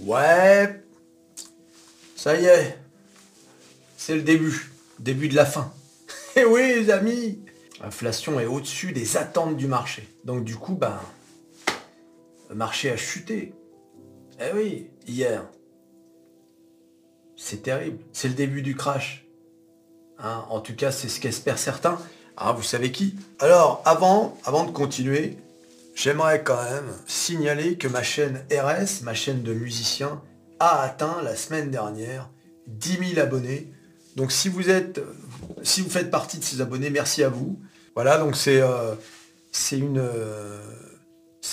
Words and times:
Ouais, 0.00 0.82
ça 2.16 2.38
y 2.40 2.46
est, 2.46 2.78
c'est 3.98 4.14
le 4.14 4.22
début, 4.22 4.72
début 4.98 5.28
de 5.28 5.36
la 5.36 5.44
fin. 5.44 5.72
Eh 6.36 6.44
oui 6.44 6.60
les 6.60 6.90
amis, 6.90 7.42
l'inflation 7.82 8.38
est 8.38 8.46
au-dessus 8.46 8.92
des 8.92 9.16
attentes 9.16 9.56
du 9.56 9.66
marché. 9.66 10.08
Donc 10.24 10.44
du 10.44 10.56
coup, 10.56 10.74
ben, 10.74 10.98
le 12.48 12.54
marché 12.54 12.90
a 12.90 12.96
chuté. 12.96 13.52
Eh 14.40 14.54
oui, 14.54 14.90
hier. 15.06 15.44
C'est 17.36 17.62
terrible, 17.62 17.98
c'est 18.12 18.28
le 18.28 18.34
début 18.34 18.62
du 18.62 18.76
crash. 18.76 19.26
Hein, 20.18 20.44
en 20.50 20.60
tout 20.60 20.74
cas, 20.74 20.92
c'est 20.92 21.08
ce 21.08 21.20
qu'espèrent 21.20 21.58
certains. 21.58 21.98
Ah, 22.36 22.52
vous 22.52 22.62
savez 22.62 22.92
qui? 22.92 23.16
Alors, 23.38 23.82
avant, 23.84 24.38
avant 24.44 24.64
de 24.64 24.70
continuer, 24.70 25.36
j'aimerais 26.00 26.42
quand 26.42 26.62
même 26.62 26.90
signaler 27.06 27.76
que 27.76 27.86
ma 27.86 28.02
chaîne 28.02 28.42
RS, 28.50 29.02
ma 29.02 29.12
chaîne 29.12 29.42
de 29.42 29.52
musiciens, 29.52 30.22
a 30.58 30.80
atteint 30.80 31.20
la 31.22 31.36
semaine 31.36 31.70
dernière 31.70 32.30
10 32.68 33.14
000 33.14 33.20
abonnés. 33.20 33.70
Donc 34.16 34.32
si 34.32 34.48
vous 34.48 34.70
êtes, 34.70 35.02
si 35.62 35.82
vous 35.82 35.90
faites 35.90 36.10
partie 36.10 36.38
de 36.38 36.44
ces 36.44 36.62
abonnés, 36.62 36.88
merci 36.88 37.22
à 37.22 37.28
vous. 37.28 37.60
Voilà, 37.94 38.16
donc 38.16 38.34
c'est 38.36 38.62
euh, 38.62 38.94
euh, 39.74 40.62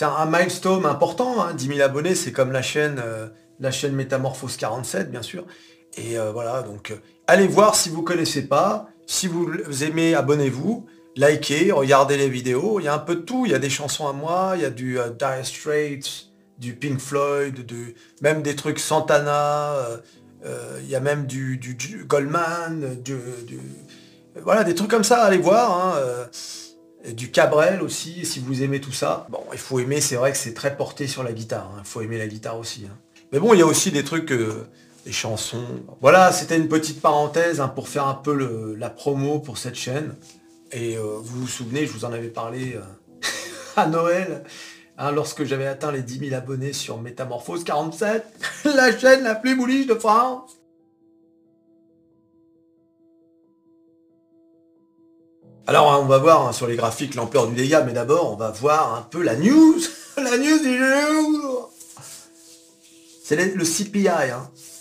un 0.02 0.26
milestone 0.26 0.86
important. 0.86 1.44
Hein, 1.44 1.54
10 1.54 1.68
000 1.68 1.82
abonnés, 1.82 2.16
c'est 2.16 2.32
comme 2.32 2.54
la 2.54 2.62
chaîne 2.62 3.02
euh, 3.04 3.28
la 3.60 3.72
chaîne 3.72 3.94
Métamorphose 3.96 4.56
47, 4.56 5.12
bien 5.12 5.24
sûr. 5.24 5.46
Et 5.98 6.16
voilà, 6.32 6.62
donc 6.62 6.94
allez 7.26 7.48
voir 7.48 7.74
si 7.74 7.90
vous 7.90 8.04
connaissez 8.04 8.48
pas. 8.48 8.88
Si 9.08 9.26
vous 9.28 9.50
aimez, 9.84 10.14
abonnez-vous, 10.14 10.86
likez, 11.18 11.72
regardez 11.72 12.18
les 12.18 12.30
vidéos. 12.30 12.80
Il 12.80 12.84
y 12.84 12.88
a 12.88 12.94
un 12.94 13.00
peu 13.00 13.16
de 13.16 13.22
tout. 13.22 13.46
Il 13.46 13.52
y 13.52 13.56
a 13.56 13.60
des 13.60 13.70
chansons 13.70 14.08
à 14.08 14.14
moi, 14.14 14.54
il 14.56 14.62
y 14.62 14.66
a 14.66 14.70
du 14.70 15.00
euh, 15.00 15.10
Dire 15.10 15.46
Straits, 15.46 16.28
du 16.58 16.74
Pink 16.76 17.00
Floyd, 17.00 17.66
même 18.22 18.42
des 18.42 18.56
trucs 18.56 18.80
Santana. 18.80 19.74
Euh, 19.74 19.98
euh, 20.46 20.80
il 20.84 20.90
y 20.90 20.96
a 20.96 21.00
même 21.00 21.26
du, 21.26 21.60
Goldman, 22.08 23.02
du, 23.04 23.16
voilà, 24.42 24.64
des 24.64 24.76
trucs 24.76 24.90
comme 24.90 25.04
ça. 25.04 25.24
Allez 25.24 25.38
voir. 25.38 25.96
Hein, 25.96 26.30
du 27.14 27.32
Cabrel 27.32 27.82
aussi, 27.82 28.26
si 28.26 28.40
vous 28.40 28.64
aimez 28.64 28.82
tout 28.82 28.92
ça. 28.92 29.28
Bon, 29.30 29.40
il 29.54 29.60
faut 29.60 29.80
aimer, 29.80 30.02
c'est 30.02 30.16
vrai 30.16 30.32
que 30.32 30.38
c'est 30.38 30.54
très 30.54 30.76
porté 30.76 31.08
sur 31.08 31.24
la 31.24 31.32
guitare. 31.32 31.72
Hein. 31.74 31.82
Il 31.86 31.88
faut 31.88 32.02
aimer 32.02 32.18
la 32.18 32.28
guitare 32.28 32.58
aussi. 32.58 32.86
Hein. 32.86 32.98
Mais 33.32 33.40
bon, 33.40 33.54
il 33.54 33.60
y 33.60 33.62
a 33.62 33.66
aussi 33.66 33.92
des 33.92 34.04
trucs 34.04 34.34
chansons. 35.12 35.64
Voilà, 36.02 36.32
c'était 36.32 36.58
une 36.58 36.68
petite 36.68 37.02
parenthèse 37.02 37.64
pour 37.76 37.88
faire 37.88 38.08
un 38.08 38.14
peu 38.14 38.76
la 38.78 38.90
promo 38.90 39.40
pour 39.40 39.58
cette 39.58 39.76
chaîne. 39.76 40.16
Et 40.72 40.98
euh, 40.98 41.02
vous 41.02 41.42
vous 41.42 41.48
souvenez, 41.48 41.86
je 41.86 41.94
vous 41.94 42.06
en 42.06 42.12
avais 42.12 42.28
parlé 42.28 42.76
euh, 42.76 42.82
à 43.76 43.88
Noël, 43.88 44.44
hein, 44.98 45.12
lorsque 45.12 45.44
j'avais 45.46 45.68
atteint 45.68 45.92
les 45.92 46.02
10 46.02 46.30
000 46.30 46.36
abonnés 46.36 46.74
sur 46.74 47.00
Métamorphose 47.00 47.64
47, 47.64 48.24
la 48.66 48.98
chaîne 48.98 49.24
la 49.24 49.36
plus 49.36 49.56
bouliche 49.56 49.88
de 49.88 49.96
France. 49.96 50.58
Alors 55.68 55.92
hein, 55.92 56.00
on 56.02 56.06
va 56.06 56.18
voir 56.18 56.54
sur 56.54 56.68
les 56.68 56.78
graphiques 56.78 57.16
l'ampleur 57.16 57.48
du 57.48 57.56
dégât, 57.56 57.84
mais 57.84 57.92
d'abord 57.92 58.32
on 58.32 58.38
va 58.38 58.52
voir 58.52 58.96
un 58.96 59.02
peu 59.02 59.22
la 59.22 59.36
news, 59.36 59.80
la 60.18 60.38
news 60.38 60.60
du 60.60 60.78
jour. 60.78 61.72
C'est 63.24 63.36
le 63.36 63.66
CPI, 63.66 64.08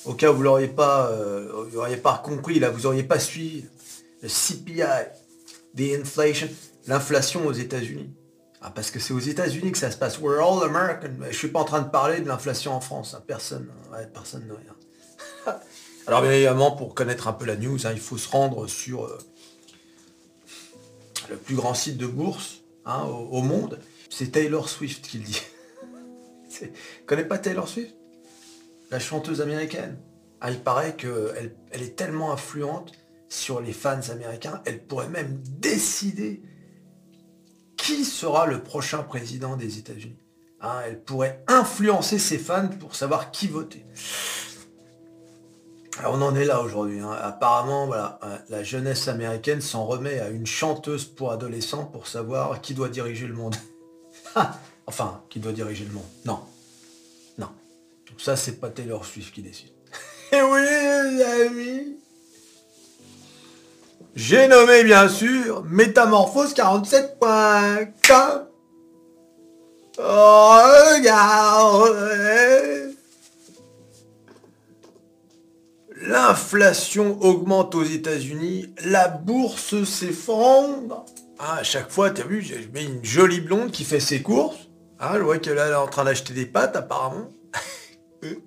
au 0.04 0.14
cas 0.14 0.30
où 0.30 0.36
vous 0.36 0.42
l'auriez 0.42 0.68
pas, 0.68 1.08
euh, 1.08 1.96
pas 1.96 2.22
compris, 2.24 2.60
là, 2.60 2.70
vous 2.70 2.86
auriez 2.86 3.02
pas 3.02 3.18
suivi 3.18 3.64
le 4.22 4.28
CPI, 4.28 4.82
inflation, 5.78 6.48
l'inflation 6.86 7.46
aux 7.46 7.52
États-Unis. 7.52 8.10
Ah, 8.62 8.70
parce 8.70 8.90
que 8.90 8.98
c'est 8.98 9.12
aux 9.12 9.20
États-Unis 9.20 9.72
que 9.72 9.78
ça 9.78 9.90
se 9.90 9.96
passe. 9.96 10.18
We're 10.18 10.40
all 10.40 10.64
American. 10.64 11.10
Je 11.30 11.36
suis 11.36 11.48
pas 11.48 11.60
en 11.60 11.64
train 11.64 11.82
de 11.82 11.88
parler 11.88 12.20
de 12.20 12.28
l'inflation 12.28 12.72
en 12.72 12.80
France. 12.80 13.14
Hein. 13.14 13.22
Personne, 13.26 13.68
personne 14.12 14.46
ne 14.46 14.52
rien. 14.54 14.74
Alors 16.06 16.22
bien 16.22 16.32
évidemment, 16.32 16.72
pour 16.72 16.94
connaître 16.94 17.28
un 17.28 17.32
peu 17.32 17.44
la 17.44 17.56
news, 17.56 17.86
hein, 17.86 17.92
il 17.92 18.00
faut 18.00 18.16
se 18.16 18.28
rendre 18.28 18.66
sur 18.66 19.04
euh, 19.04 19.18
le 21.30 21.36
plus 21.36 21.54
grand 21.54 21.74
site 21.74 21.96
de 21.96 22.06
bourse 22.06 22.62
hein, 22.84 23.04
au, 23.04 23.42
monde. 23.42 23.80
C'est 24.10 24.32
Taylor 24.32 24.68
Swift 24.68 25.06
qui 25.06 25.18
le 25.18 25.24
dit. 25.24 25.42
Connais 27.06 27.24
pas 27.24 27.38
Taylor 27.38 27.68
Swift? 27.68 27.94
La 28.90 28.98
chanteuse 28.98 29.40
américaine. 29.40 29.98
Ah, 30.40 30.50
il 30.50 30.60
paraît 30.60 30.96
qu'elle 30.96 31.56
elle 31.70 31.82
est 31.82 31.96
tellement 31.96 32.32
influente 32.32 32.92
sur 33.36 33.60
les 33.60 33.72
fans 33.72 34.00
américains, 34.10 34.62
elle 34.64 34.84
pourrait 34.84 35.08
même 35.08 35.40
décider 35.58 36.42
qui 37.76 38.04
sera 38.04 38.46
le 38.46 38.62
prochain 38.62 39.02
président 39.02 39.56
des 39.56 39.78
États-Unis. 39.78 40.18
Hein, 40.60 40.80
elle 40.86 41.02
pourrait 41.02 41.44
influencer 41.46 42.18
ses 42.18 42.38
fans 42.38 42.68
pour 42.68 42.94
savoir 42.94 43.30
qui 43.30 43.46
voter. 43.46 43.84
On 46.04 46.20
en 46.20 46.34
est 46.34 46.44
là 46.44 46.60
aujourd'hui. 46.60 47.00
Hein. 47.00 47.12
Apparemment, 47.12 47.92
euh, 47.92 48.36
la 48.48 48.62
jeunesse 48.62 49.08
américaine 49.08 49.60
s'en 49.60 49.86
remet 49.86 50.20
à 50.20 50.28
une 50.28 50.46
chanteuse 50.46 51.04
pour 51.04 51.32
adolescents 51.32 51.84
pour 51.84 52.06
savoir 52.06 52.60
qui 52.60 52.74
doit 52.74 52.88
diriger 52.88 53.26
le 53.26 53.34
monde. 53.34 53.56
enfin, 54.86 55.22
qui 55.30 55.40
doit 55.40 55.52
diriger 55.52 55.84
le 55.84 55.92
monde. 55.92 56.04
Non, 56.24 56.40
ça, 58.18 58.36
c'est 58.36 58.60
pas 58.60 58.70
Taylor 58.70 59.04
Swift 59.04 59.34
qui 59.34 59.42
décide. 59.42 59.70
Et 60.32 60.42
oui, 60.42 60.60
les 60.60 61.22
amis 61.22 61.96
J'ai 64.16 64.48
nommé, 64.48 64.82
bien 64.82 65.08
sûr, 65.10 65.62
métamorphose47.com. 65.70 68.46
Regardez 69.98 71.36
L'inflation 76.00 77.18
augmente 77.20 77.74
aux 77.74 77.82
États-Unis, 77.82 78.70
la 78.86 79.08
bourse 79.08 79.84
s'effondre. 79.84 81.04
Ah, 81.38 81.58
à 81.60 81.62
chaque 81.62 81.90
fois, 81.90 82.08
t'as 82.10 82.24
vu, 82.24 82.40
j'ai 82.40 82.70
mis 82.72 82.84
une 82.84 83.04
jolie 83.04 83.42
blonde 83.42 83.70
qui 83.70 83.84
fait 83.84 84.00
ses 84.00 84.22
courses. 84.22 84.70
Ah, 84.98 85.12
je 85.16 85.22
vois 85.22 85.36
qu'elle 85.36 85.58
est 85.58 85.74
en 85.74 85.88
train 85.88 86.04
d'acheter 86.04 86.32
des 86.32 86.46
pâtes, 86.46 86.74
apparemment. 86.74 87.28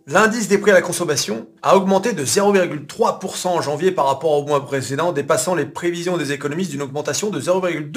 L'indice 0.08 0.48
des 0.48 0.58
prix 0.58 0.72
à 0.72 0.74
la 0.74 0.82
consommation 0.82 1.48
a 1.62 1.76
augmenté 1.76 2.14
de 2.14 2.24
0,3% 2.24 3.48
en 3.48 3.62
janvier 3.62 3.92
par 3.92 4.06
rapport 4.06 4.32
au 4.32 4.46
mois 4.46 4.66
précédent, 4.66 5.12
dépassant 5.12 5.56
les 5.56 5.66
prévisions 5.66 6.18
des 6.18 6.32
économistes 6.32 6.72
d'une 6.72 6.82
augmentation 6.82 7.30
de 7.30 7.40
0,2%. 7.40 7.94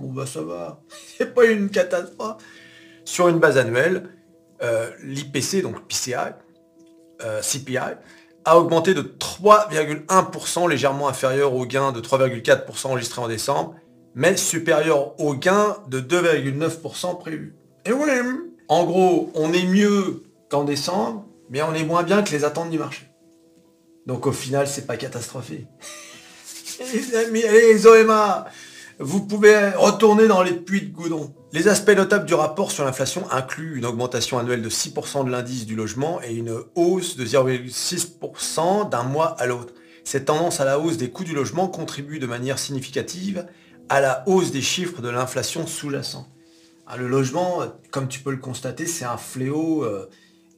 Bon 0.00 0.12
bah 0.12 0.26
ça 0.26 0.42
va, 0.42 0.80
c'est 1.18 1.34
pas 1.34 1.46
une 1.46 1.70
catastrophe. 1.70 2.42
Sur 3.04 3.28
une 3.28 3.38
base 3.38 3.56
annuelle, 3.56 4.08
euh, 4.62 4.90
l'IPC, 5.04 5.62
donc 5.62 5.86
PCI, 5.86 6.14
euh, 7.24 7.40
CPI, 7.40 7.78
a 8.44 8.58
augmenté 8.58 8.94
de 8.94 9.02
3,1%, 9.02 10.68
légèrement 10.68 11.08
inférieur 11.08 11.54
au 11.54 11.66
gain 11.66 11.92
de 11.92 12.00
3,4% 12.00 12.86
enregistré 12.86 13.20
en 13.20 13.28
décembre, 13.28 13.74
mais 14.14 14.36
supérieur 14.36 15.20
au 15.20 15.34
gain 15.34 15.76
de 15.88 16.00
2,9% 16.00 17.18
prévu. 17.18 17.54
Et 17.84 17.92
oui, 17.92 18.10
en 18.68 18.84
gros, 18.84 19.30
on 19.34 19.52
est 19.52 19.66
mieux 19.66 20.22
qu'en 20.48 20.64
décembre, 20.64 21.26
mais 21.50 21.62
on 21.62 21.74
est 21.74 21.84
moins 21.84 22.02
bien 22.02 22.22
que 22.22 22.30
les 22.30 22.44
attentes 22.44 22.70
du 22.70 22.78
marché. 22.78 23.06
Donc 24.06 24.26
au 24.26 24.32
final, 24.32 24.66
c'est 24.66 24.86
pas 24.86 24.96
catastrophique. 24.96 25.66
les 26.92 27.14
amis, 27.16 27.42
les 27.42 27.86
OMA, 27.86 28.46
vous 28.98 29.26
pouvez 29.26 29.70
retourner 29.70 30.28
dans 30.28 30.42
les 30.42 30.52
puits 30.52 30.82
de 30.82 30.92
goudron. 30.92 31.34
Les 31.52 31.68
aspects 31.68 31.90
notables 31.90 32.26
du 32.26 32.34
rapport 32.34 32.70
sur 32.70 32.84
l'inflation 32.84 33.30
incluent 33.30 33.78
une 33.78 33.84
augmentation 33.84 34.38
annuelle 34.38 34.62
de 34.62 34.70
6% 34.70 35.24
de 35.24 35.30
l'indice 35.30 35.66
du 35.66 35.74
logement 35.74 36.20
et 36.22 36.34
une 36.34 36.56
hausse 36.74 37.16
de 37.16 37.24
0,6% 37.24 38.88
d'un 38.88 39.02
mois 39.02 39.36
à 39.38 39.46
l'autre. 39.46 39.74
Cette 40.04 40.26
tendance 40.26 40.60
à 40.60 40.64
la 40.64 40.78
hausse 40.78 40.96
des 40.96 41.10
coûts 41.10 41.24
du 41.24 41.34
logement 41.34 41.66
contribue 41.66 42.18
de 42.18 42.26
manière 42.26 42.58
significative 42.58 43.46
à 43.88 44.00
la 44.00 44.22
hausse 44.26 44.50
des 44.50 44.62
chiffres 44.62 45.02
de 45.02 45.08
l'inflation 45.08 45.66
sous-jacente. 45.66 46.28
Ah, 46.86 46.96
le 46.96 47.08
logement, 47.08 47.62
comme 47.90 48.06
tu 48.06 48.20
peux 48.20 48.30
le 48.30 48.36
constater, 48.36 48.86
c'est 48.86 49.04
un 49.04 49.16
fléau 49.16 49.84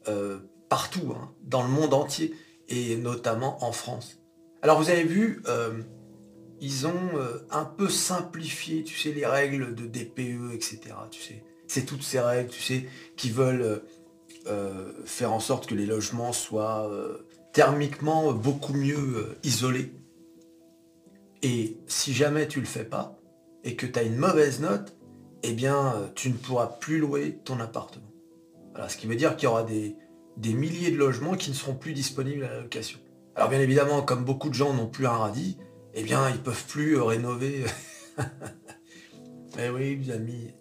euh, 0.08 0.38
partout, 0.68 1.14
hein, 1.14 1.32
dans 1.44 1.62
le 1.62 1.68
monde 1.68 1.94
entier, 1.94 2.34
et 2.68 2.96
notamment 2.96 3.64
en 3.64 3.72
France. 3.72 4.18
Alors 4.60 4.78
vous 4.78 4.90
avez 4.90 5.04
vu, 5.04 5.42
euh, 5.46 5.80
ils 6.60 6.86
ont 6.86 7.16
euh, 7.16 7.38
un 7.50 7.64
peu 7.64 7.88
simplifié, 7.88 8.84
tu 8.84 8.98
sais, 8.98 9.12
les 9.12 9.24
règles 9.24 9.74
de 9.74 9.86
DPE, 9.86 10.52
etc. 10.52 10.80
Tu 11.10 11.22
sais, 11.22 11.42
c'est 11.68 11.86
toutes 11.86 12.02
ces 12.02 12.20
règles, 12.20 12.50
tu 12.50 12.60
sais, 12.60 12.88
qui 13.16 13.30
veulent 13.30 13.82
faire 15.04 15.34
en 15.34 15.40
sorte 15.40 15.66
que 15.66 15.74
les 15.74 15.84
logements 15.84 16.32
soient 16.32 16.90
thermiquement 17.52 18.32
beaucoup 18.32 18.72
mieux 18.72 19.36
isolés. 19.42 19.92
Et 21.42 21.76
si 21.86 22.14
jamais 22.14 22.48
tu 22.48 22.60
le 22.60 22.66
fais 22.66 22.84
pas, 22.84 23.18
et 23.62 23.76
que 23.76 23.84
tu 23.84 23.98
as 23.98 24.02
une 24.04 24.16
mauvaise 24.16 24.60
note, 24.60 24.96
eh 25.42 25.52
bien, 25.52 26.10
tu 26.14 26.30
ne 26.30 26.34
pourras 26.34 26.66
plus 26.66 26.98
louer 26.98 27.40
ton 27.44 27.60
appartement 27.60 28.07
ce 28.86 28.96
qui 28.96 29.06
veut 29.06 29.16
dire 29.16 29.36
qu'il 29.36 29.48
y 29.48 29.50
aura 29.50 29.64
des, 29.64 29.96
milliers 30.54 30.90
de 30.90 30.96
logements 30.96 31.34
qui 31.34 31.50
ne 31.50 31.54
seront 31.54 31.74
plus 31.74 31.92
disponibles 31.92 32.44
à 32.44 32.48
la 32.48 32.60
location. 32.60 33.00
Alors 33.34 33.48
bien 33.48 33.60
évidemment, 33.60 34.02
comme 34.02 34.24
beaucoup 34.24 34.48
de 34.48 34.54
gens 34.54 34.72
n'ont 34.72 34.86
plus 34.86 35.06
un 35.06 35.16
radis, 35.16 35.58
eh 35.94 36.02
bien 36.02 36.30
ils 36.30 36.40
peuvent 36.40 36.64
plus 36.66 37.00
rénover. 37.00 37.64
Eh 39.60 39.70
oui, 39.70 39.96
les 39.96 40.12
amis. 40.12 40.54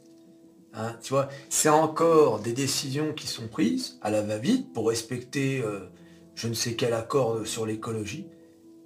Hein, 0.74 0.96
tu 1.04 1.10
vois, 1.10 1.30
c'est 1.50 1.70
encore 1.70 2.40
des 2.40 2.54
décisions 2.54 3.14
qui 3.14 3.28
sont 3.28 3.48
prises 3.48 4.00
à 4.02 4.10
la 4.10 4.24
va-vite 4.24 4.74
pour 4.74 4.88
respecter 4.88 5.62
euh, 5.62 5.92
je 6.34 6.48
ne 6.48 6.54
sais 6.54 6.76
quel 6.76 6.94
accord 6.94 7.46
sur 7.46 7.66
l'écologie, 7.66 8.28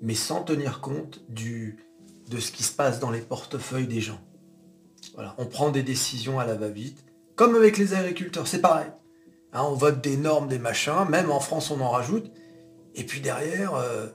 mais 0.01 0.16
sans 0.16 0.44
tenir 0.44 0.81
compte 0.81 1.24
du, 1.30 1.86
de 2.30 2.39
ce 2.39 2.51
qui 2.51 2.63
se 2.63 2.72
passe 2.72 3.00
dans 3.00 3.12
les 3.12 3.22
portefeuilles 3.22 3.88
des 3.88 4.01
gens. 4.01 4.19
Voilà, 5.13 5.36
on 5.38 5.45
prend 5.45 5.69
des 5.69 5.84
décisions 5.84 6.39
à 6.39 6.45
la 6.45 6.56
va-vite, 6.56 7.06
comme 7.36 7.56
avec 7.56 7.77
les 7.77 7.94
agriculteurs, 7.94 8.48
c'est 8.48 8.62
pareil. 8.62 8.89
Hein, 9.53 9.63
on 9.63 9.74
vote 9.74 10.01
des 10.01 10.18
normes, 10.18 10.48
des 10.48 10.59
machins, 10.59 11.06
même 11.09 11.31
en 11.31 11.39
France 11.39 11.71
on 11.71 11.81
en 11.81 11.89
rajoute, 11.89 12.31
et 12.95 13.03
puis 13.03 13.21
derrière, 13.21 13.75
euh, 13.75 14.07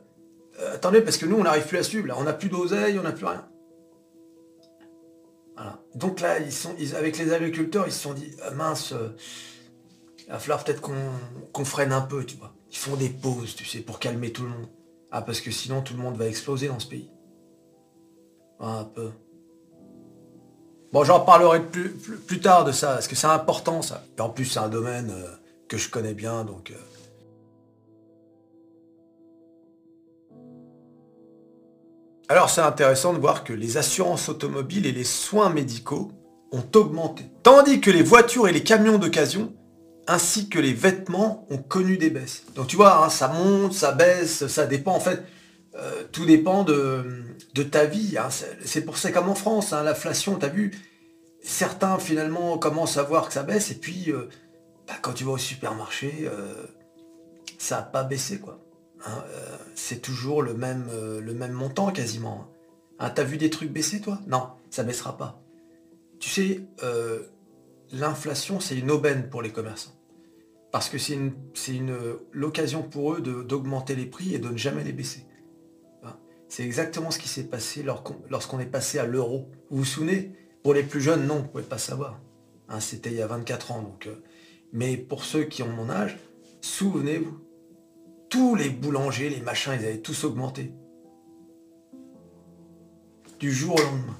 euh, 0.60 0.74
attendez, 0.74 1.00
parce 1.00 1.18
que 1.18 1.26
nous 1.26 1.36
on 1.36 1.44
n'arrive 1.44 1.66
plus 1.66 1.78
à 1.78 1.82
suivre, 1.82 2.06
là, 2.06 2.14
on 2.18 2.24
n'a 2.24 2.32
plus 2.32 2.48
d'oseille, 2.48 2.98
on 2.98 3.02
n'a 3.02 3.12
plus 3.12 3.26
rien. 3.26 3.46
Donc 5.96 6.20
là, 6.20 6.38
ils 6.38 6.52
sont, 6.52 6.74
avec 6.94 7.16
les 7.16 7.32
agriculteurs, 7.32 7.86
ils 7.86 7.92
se 7.92 8.00
sont 8.00 8.12
dit, 8.12 8.30
ah, 8.42 8.50
mince, 8.50 8.92
euh, 8.92 9.08
il 10.18 10.30
va 10.30 10.38
falloir 10.38 10.62
peut-être 10.62 10.82
qu'on 10.82 11.64
freine 11.64 11.90
un 11.90 12.02
peu, 12.02 12.24
tu 12.26 12.36
vois. 12.36 12.52
Ils 12.70 12.76
font 12.76 12.96
des 12.96 13.08
pauses, 13.08 13.54
tu 13.54 13.64
sais, 13.64 13.80
pour 13.80 13.98
calmer 13.98 14.30
tout 14.30 14.42
le 14.42 14.50
monde. 14.50 14.68
Ah, 15.10 15.22
parce 15.22 15.40
que 15.40 15.50
sinon, 15.50 15.80
tout 15.80 15.94
le 15.94 16.00
monde 16.00 16.18
va 16.18 16.26
exploser 16.26 16.68
dans 16.68 16.78
ce 16.78 16.86
pays. 16.86 17.10
un 18.60 18.84
peu. 18.84 19.10
Bon, 20.92 21.04
j'en 21.04 21.20
parlerai 21.20 21.60
plus, 21.62 21.90
plus, 21.90 22.40
tard 22.40 22.64
de 22.64 22.72
ça, 22.72 22.94
parce 22.94 23.08
que 23.08 23.16
c'est 23.16 23.26
important, 23.26 23.82
ça. 23.82 24.04
Et 24.16 24.20
en 24.20 24.30
plus, 24.30 24.44
c'est 24.44 24.60
un 24.60 24.68
domaine 24.68 25.10
euh, 25.10 25.26
que 25.68 25.76
je 25.76 25.90
connais 25.90 26.14
bien, 26.14 26.44
donc... 26.44 26.70
Euh, 26.70 26.96
Alors 32.28 32.50
c'est 32.50 32.60
intéressant 32.60 33.12
de 33.12 33.20
voir 33.20 33.44
que 33.44 33.52
les 33.52 33.76
assurances 33.76 34.28
automobiles 34.28 34.84
et 34.86 34.92
les 34.92 35.04
soins 35.04 35.48
médicaux 35.48 36.10
ont 36.50 36.64
augmenté, 36.74 37.24
tandis 37.44 37.80
que 37.80 37.90
les 37.90 38.02
voitures 38.02 38.48
et 38.48 38.52
les 38.52 38.64
camions 38.64 38.98
d'occasion, 38.98 39.52
ainsi 40.08 40.48
que 40.48 40.58
les 40.58 40.72
vêtements, 40.72 41.46
ont 41.50 41.58
connu 41.58 41.98
des 41.98 42.10
baisses. 42.10 42.42
Donc 42.56 42.66
tu 42.66 42.74
vois, 42.74 43.04
hein, 43.04 43.10
ça 43.10 43.28
monte, 43.28 43.74
ça 43.74 43.92
baisse, 43.92 44.48
ça 44.48 44.66
dépend 44.66 44.96
en 44.96 45.00
fait, 45.00 45.22
euh, 45.78 46.05
tout 46.11 46.25
dépend 46.25 46.64
de, 46.64 47.05
ta 47.70 47.84
vie. 47.84 48.17
Hein. 48.19 48.28
C'est 48.64 48.84
pour 48.84 48.96
ça 48.96 49.12
comme 49.12 49.28
en 49.28 49.34
France, 49.34 49.73
hein, 49.73 49.82
l'inflation, 49.82 50.38
tu 50.38 50.46
as 50.46 50.49
vu, 50.49 50.73
certains 51.43 51.99
finalement 51.99 52.58
commencent 52.58 52.96
à 52.96 53.02
voir 53.02 53.28
que 53.28 53.34
ça 53.34 53.43
baisse, 53.43 53.70
et 53.70 53.75
puis 53.76 54.11
euh, 54.11 54.28
bah, 54.87 54.94
quand 55.02 55.12
tu 55.12 55.25
vas 55.25 55.32
au 55.32 55.38
supermarché, 55.38 56.28
euh, 56.32 56.67
ça 57.58 57.76
n'a 57.76 57.82
pas 57.82 58.05
baissé 58.05 58.38
quoi. 58.38 58.61
Hein, 59.06 59.23
c'est 59.75 60.00
toujours 60.00 60.43
le 60.43 60.55
même, 60.55 60.88
le 61.20 61.34
même 61.34 61.52
montant 61.52 61.93
quasiment. 61.93 62.49
Hein, 62.99 63.11
T'as 63.11 63.22
vu 63.22 63.37
des 63.37 63.50
trucs 63.50 63.70
baisser 63.70 64.00
toi? 64.00 64.19
Non, 64.26 64.49
ça 64.70 64.82
baissera 64.82 65.17
pas. 65.17 65.40
Tu 66.19 66.29
sais, 66.31 66.62
l'inflation, 67.93 68.58
c'est 68.58 68.76
une 68.76 68.90
aubaine 68.90 69.29
pour 69.29 69.43
les 69.43 69.52
commerçants. 69.52 69.94
Parce 70.72 70.88
que 70.88 70.99
c'est 70.99 71.19
l'occasion 72.32 72.82
pour 72.82 73.14
eux 73.14 73.20
d'augmenter 73.20 73.94
les 73.94 74.06
prix 74.06 74.34
et 74.34 74.38
de 74.38 74.49
ne 74.49 74.56
jamais 74.56 74.82
les 74.82 74.93
baisser. 74.93 75.26
Hein, 76.56 76.62
c'est 76.62 76.64
exactement 76.64 77.11
ce 77.11 77.19
qui 77.19 77.29
s'est 77.29 77.44
passé 77.44 77.85
lorsqu'on 78.31 78.61
est 78.61 78.67
passé 78.67 78.99
à 78.99 79.06
l'euro. 79.06 79.49
Vous 79.70 79.79
vous 79.79 79.85
souvenez? 79.85 80.32
Pour 80.62 80.75
les 80.75 80.82
plus 80.82 81.00
jeunes, 81.00 81.26
non, 81.26 81.37
vous 81.37 81.43
ne 81.43 81.49
pouvez 81.49 81.62
pas 81.62 81.79
savoir. 81.79 82.19
C'était 82.81 83.11
il 83.11 83.17
y 83.17 83.23
a 83.23 83.26
24 83.26 83.73
ans. 83.73 83.82
Donc, 83.82 84.08
mais 84.73 84.97
pour 84.97 85.25
ceux 85.25 85.44
qui 85.44 85.62
ont 85.62 85.69
mon 85.69 85.91
âge, 85.91 86.19
souvenez-vous, 86.61 87.38
tous 88.29 88.56
les 88.56 88.70
boulangers, 88.70 89.31
les 89.31 89.41
machins, 89.41 89.73
ils 89.79 89.85
avaient 89.85 89.99
tous 89.99 90.25
augmenté. 90.25 90.73
Du 93.38 93.53
jour 93.53 93.76
au 93.76 93.82
lendemain. 93.82 94.19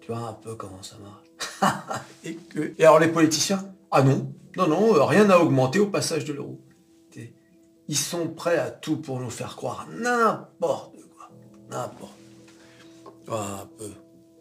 Tu 0.00 0.10
vois 0.10 0.28
un 0.28 0.32
peu 0.32 0.56
comment 0.56 0.82
ça 0.82 0.96
marche. 0.98 2.02
et, 2.24 2.84
alors 2.84 2.98
les 2.98 3.08
politiciens? 3.08 3.72
Ah 3.92 4.02
non, 4.02 4.32
non, 4.56 4.66
non, 4.66 4.94
euh, 4.96 5.04
rien 5.04 5.26
n'a 5.26 5.38
augmenté 5.38 5.78
au 5.78 5.86
passage 5.86 6.24
de 6.24 6.32
l'euro. 6.32 6.60
Ils 7.88 7.96
sont 7.96 8.28
prêts 8.28 8.56
à 8.56 8.70
tout 8.70 8.98
pour 8.98 9.18
nous 9.18 9.30
faire 9.30 9.56
croire 9.56 9.88
n'importe. 9.90 10.94
N'importe. 11.70 12.12
Peu. 13.26 13.90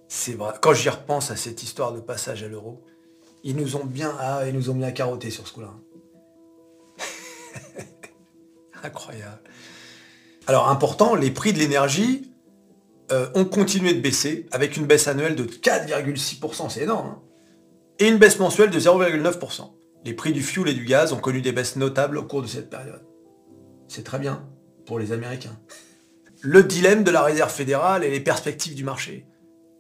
C'est 0.08 0.34
vrai. 0.34 0.54
Quand 0.62 0.74
j'y 0.74 0.90
repense 0.90 1.30
à 1.32 1.36
cette 1.36 1.62
histoire 1.62 1.94
de 1.94 2.00
passage 2.00 2.44
à 2.44 2.48
l'euro, 2.48 2.84
ils 3.44 3.56
nous 3.56 3.76
ont 3.76 3.86
bien. 3.86 4.16
Ah, 4.20 4.48
ils 4.48 4.54
nous 4.54 4.70
ont 4.70 4.76
bien 4.76 4.92
carotté 4.92 5.30
sur 5.30 5.48
ce 5.48 5.54
coup-là. 5.54 5.74
Incroyable. 8.84 9.42
Alors 10.48 10.70
important, 10.70 11.14
les 11.14 11.30
prix 11.30 11.54
de 11.54 11.60
l'énergie 11.60 12.32
euh, 13.12 13.30
ont 13.36 13.46
continué 13.46 13.94
de 13.94 14.02
baisser 14.02 14.48
avec 14.52 14.78
une 14.78 14.88
baisse 14.88 15.08
annuelle 15.08 15.36
de 15.36 15.44
4,6%, 15.44 16.70
c'est 16.70 16.82
énorme, 16.82 17.08
hein. 17.08 17.22
et 18.00 18.08
une 18.08 18.18
baisse 18.18 18.40
mensuelle 18.40 18.72
de 18.72 18.80
0,9%. 18.80 19.72
Les 20.06 20.14
prix 20.14 20.32
du 20.32 20.42
fioul 20.42 20.70
et 20.70 20.74
du 20.74 20.86
gaz 20.86 21.14
ont 21.14 21.20
connu 21.20 21.42
des 21.42 21.52
baisses 21.52 21.76
notables 21.76 22.18
au 22.18 22.24
cours 22.24 22.42
de 22.42 22.48
cette 22.48 22.70
période. 22.70 23.04
C'est 23.88 24.04
très 24.04 24.18
bien 24.18 24.48
pour 24.86 24.98
les 24.98 25.12
Américains. 25.12 25.60
Le 26.42 26.64
dilemme 26.64 27.04
de 27.04 27.12
la 27.12 27.22
réserve 27.22 27.52
fédérale 27.52 28.06
et 28.06 28.10
les 28.10 28.22
perspectives 28.22 28.74
du 28.74 28.86
marché. 28.86 29.26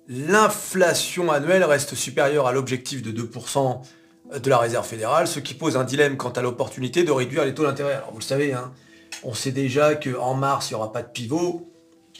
L'inflation 0.10 1.32
annuelle 1.32 1.64
reste 1.64 1.96
supérieure 1.96 2.48
à 2.48 2.52
l'objectif 2.52 3.02
de 3.02 3.12
2% 3.12 3.82
de 4.38 4.50
la 4.50 4.58
réserve 4.58 4.86
fédérale, 4.86 5.28
ce 5.28 5.40
qui 5.40 5.54
pose 5.54 5.78
un 5.78 5.86
dilemme 5.86 6.18
quant 6.18 6.32
à 6.32 6.42
l'opportunité 6.42 7.04
de 7.04 7.12
réduire 7.12 7.46
les 7.46 7.54
taux 7.54 7.64
d'intérêt. 7.64 7.94
Alors 7.94 8.12
vous 8.12 8.20
le 8.20 8.24
savez, 8.24 8.52
hein, 8.52 8.74
on 9.24 9.34
sait 9.34 9.54
déjà 9.54 9.96
qu'en 9.96 10.34
mars, 10.34 10.70
il 10.70 10.74
n'y 10.74 10.76
aura 10.76 10.92
pas 10.92 11.02
de 11.02 11.10
pivot, 11.10 11.72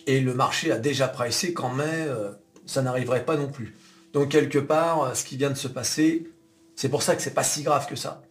et 0.08 0.22
le 0.22 0.34
marché 0.34 0.72
a 0.72 0.78
déjà 0.78 1.10
pressé 1.10 1.54
qu'en 1.54 1.70
mai, 1.70 1.84
euh, 1.88 2.32
ça 2.66 2.82
n'arriverait 2.82 3.26
pas 3.26 3.36
non 3.36 3.48
plus. 3.48 3.76
Donc 4.14 4.30
quelque 4.30 4.60
part, 4.60 5.16
ce 5.18 5.26
qui 5.26 5.36
vient 5.36 5.50
de 5.50 5.56
se 5.56 5.68
passer, 5.68 6.32
c'est 6.78 6.90
pour 6.90 7.04
ça 7.04 7.16
que 7.16 7.22
c'est 7.22 7.34
pas 7.34 7.44
si 7.44 7.64
grave 7.64 7.88
que 7.88 7.98
ça. 7.98 8.22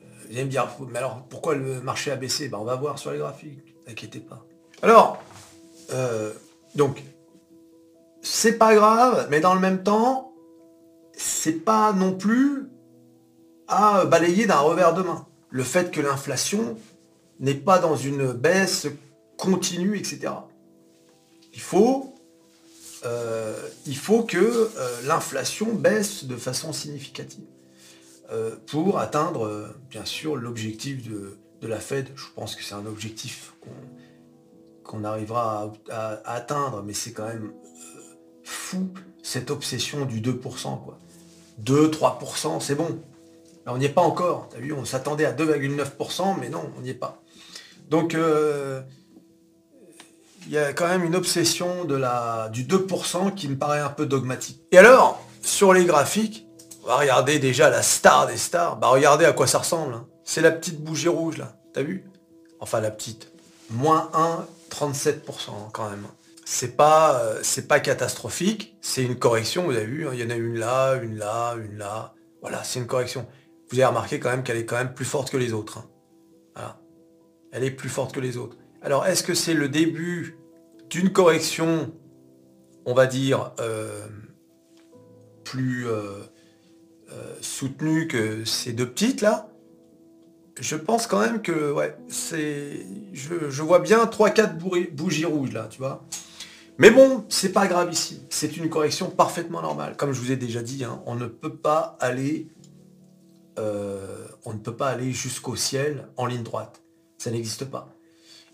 Euh, 0.00 0.06
vous 0.28 0.34
allez 0.34 0.44
me 0.44 0.50
dire, 0.50 0.66
mais 0.90 0.98
alors 0.98 1.26
pourquoi 1.28 1.54
le 1.56 1.82
marché 1.82 2.10
a 2.10 2.16
baissé? 2.16 2.48
Ben, 2.48 2.58
On 2.58 2.64
va 2.64 2.76
voir 2.76 2.98
sur 2.98 3.10
les 3.10 3.18
graphiques, 3.18 3.76
n'inquiétez 3.86 4.20
pas. 4.20 4.46
Alors, 4.82 5.22
donc, 6.74 7.02
c'est 8.22 8.58
pas 8.58 8.74
grave, 8.74 9.28
mais 9.30 9.40
dans 9.40 9.54
le 9.54 9.60
même 9.60 9.82
temps, 9.82 10.32
c'est 11.12 11.64
pas 11.64 11.92
non 11.92 12.12
plus 12.12 12.68
à 13.68 14.04
balayer 14.04 14.46
d'un 14.46 14.58
revers 14.58 14.94
de 14.94 15.02
main. 15.02 15.26
Le 15.50 15.62
fait 15.62 15.90
que 15.90 16.00
l'inflation 16.00 16.76
n'est 17.40 17.54
pas 17.54 17.78
dans 17.78 17.96
une 17.96 18.32
baisse 18.32 18.86
continue, 19.36 19.98
etc. 19.98 20.32
Il 21.52 21.60
faut, 21.60 22.14
euh, 23.04 23.68
il 23.86 23.96
faut 23.96 24.22
que 24.22 24.38
euh, 24.38 25.00
l'inflation 25.04 25.74
baisse 25.74 26.24
de 26.24 26.36
façon 26.36 26.72
significative 26.72 27.44
euh, 28.30 28.54
pour 28.66 28.98
atteindre, 28.98 29.74
bien 29.90 30.04
sûr, 30.04 30.36
l'objectif 30.36 31.02
de, 31.08 31.36
la 31.62 31.78
Fed. 31.78 32.08
Je 32.16 32.24
pense 32.34 32.56
que 32.56 32.64
c'est 32.64 32.74
un 32.74 32.86
objectif 32.86 33.52
qu'on 34.84 35.04
arrivera 35.04 35.72
à, 35.90 36.20
atteindre, 36.24 36.82
mais 36.84 36.94
c'est 36.94 37.12
quand 37.12 37.26
même 37.26 37.52
fou 38.44 38.88
cette 39.22 39.50
obsession 39.50 40.04
du 40.04 40.20
2%. 40.20 40.40
Quoi. 40.84 40.98
2-3%, 41.62 42.60
c'est 42.60 42.74
bon. 42.74 43.00
on 43.66 43.78
n'y 43.78 43.84
est 43.84 43.90
pas 43.90 44.02
encore. 44.02 44.48
As 44.56 44.60
vu, 44.60 44.72
on 44.72 44.84
s'attendait 44.84 45.24
à 45.24 45.32
2,9%, 45.32 46.36
mais 46.40 46.48
non, 46.48 46.70
on 46.76 46.80
n'y 46.80 46.90
est 46.90 46.94
pas. 46.94 47.22
Donc, 47.88 48.14
euh, 48.14 48.82
il 50.46 50.52
y 50.52 50.58
a 50.58 50.72
quand 50.72 50.88
même 50.88 51.04
une 51.04 51.14
obsession 51.14 51.84
de 51.84 51.94
la, 51.94 52.48
du 52.52 52.64
2% 52.64 53.34
qui 53.34 53.48
me 53.48 53.56
paraît 53.56 53.80
un 53.80 53.90
peu 53.90 54.06
dogmatique. 54.06 54.60
Et 54.72 54.78
alors, 54.78 55.22
sur 55.42 55.72
les 55.72 55.84
graphiques, 55.84 56.46
on 56.82 56.88
va 56.88 56.96
regarder 56.96 57.38
déjà 57.38 57.70
la 57.70 57.82
star 57.82 58.26
des 58.26 58.36
stars. 58.36 58.76
Bah 58.76 58.88
regardez 58.88 59.24
à 59.24 59.32
quoi 59.32 59.46
ça 59.46 59.58
ressemble. 59.58 59.94
Hein. 59.94 60.06
C'est 60.24 60.40
la 60.40 60.50
petite 60.50 60.82
bougie 60.82 61.08
rouge 61.08 61.38
là. 61.38 61.56
T'as 61.72 61.82
vu? 61.82 62.04
Enfin 62.60 62.80
la 62.80 62.90
petite. 62.90 63.28
Moins 63.70 64.10
1, 64.14 64.46
37% 64.72 65.70
quand 65.72 65.90
même. 65.90 66.06
C'est 66.44 66.76
pas, 66.76 67.20
euh, 67.20 67.42
pas 67.68 67.80
catastrophique. 67.80 68.76
C'est 68.80 69.04
une 69.04 69.16
correction, 69.16 69.64
vous 69.64 69.76
avez 69.76 69.86
vu. 69.86 70.08
Hein. 70.08 70.12
Il 70.14 70.20
y 70.20 70.24
en 70.24 70.30
a 70.30 70.34
une 70.34 70.58
là, 70.58 70.94
une 70.94 71.16
là, 71.16 71.54
une 71.54 71.78
là. 71.78 72.14
Voilà, 72.40 72.64
c'est 72.64 72.80
une 72.80 72.86
correction. 72.86 73.26
Vous 73.70 73.78
avez 73.78 73.86
remarqué 73.86 74.18
quand 74.18 74.30
même 74.30 74.42
qu'elle 74.42 74.56
est 74.56 74.66
quand 74.66 74.76
même 74.76 74.94
plus 74.94 75.04
forte 75.04 75.30
que 75.30 75.36
les 75.36 75.52
autres. 75.52 75.78
Hein. 75.78 76.74
Elle 77.52 77.64
est 77.64 77.70
plus 77.70 77.90
forte 77.90 78.14
que 78.14 78.20
les 78.20 78.38
autres. 78.38 78.56
Alors 78.80 79.06
est-ce 79.06 79.22
que 79.22 79.34
c'est 79.34 79.54
le 79.54 79.68
début 79.68 80.38
d'une 80.88 81.12
correction, 81.12 81.92
on 82.86 82.94
va 82.94 83.06
dire, 83.06 83.52
euh, 83.60 84.06
plus 85.44 85.86
euh, 85.86 86.22
soutenue 87.40 88.08
que 88.08 88.44
ces 88.44 88.72
deux 88.72 88.88
petites 88.88 89.20
là? 89.20 89.51
Je 90.60 90.76
pense 90.76 91.06
quand 91.06 91.20
même 91.20 91.42
que 91.42 91.72
ouais, 91.72 91.96
c'est. 92.08 92.86
Je, 93.12 93.62
vois 93.62 93.78
bien 93.78 94.04
3-4 94.04 94.56
bougies 94.92 95.24
rouges 95.24 95.52
là, 95.52 95.66
tu 95.70 95.78
vois. 95.78 96.04
Mais 96.78 96.90
bon, 96.90 97.24
c'est 97.28 97.52
pas 97.52 97.66
grave 97.66 97.92
ici. 97.92 98.22
C'est 98.30 98.56
une 98.56 98.68
correction 98.68 99.10
parfaitement 99.10 99.62
normale. 99.62 99.96
Comme 99.96 100.12
je 100.12 100.20
vous 100.20 100.32
ai 100.32 100.36
déjà 100.36 100.62
dit, 100.62 100.84
hein, 100.84 101.02
on 101.06 101.14
ne 101.14 101.26
peut 101.26 101.54
pas 101.54 101.96
aller. 102.00 102.48
on 103.56 104.52
ne 104.52 104.58
peut 104.58 104.76
pas 104.76 104.88
aller 104.88 105.12
jusqu'au 105.12 105.56
ciel 105.56 106.08
en 106.16 106.26
ligne 106.26 106.42
droite. 106.42 106.82
Ça 107.18 107.30
n'existe 107.30 107.64
pas. 107.66 107.94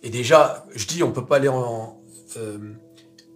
Et 0.02 0.11
déjà, 0.11 0.64
je 0.75 0.87
dis, 0.87 1.02
on 1.02 1.09
ne 1.09 1.12
peut 1.12 1.26
pas 1.26 1.37
aller 1.37 1.50
euh, 2.37 2.59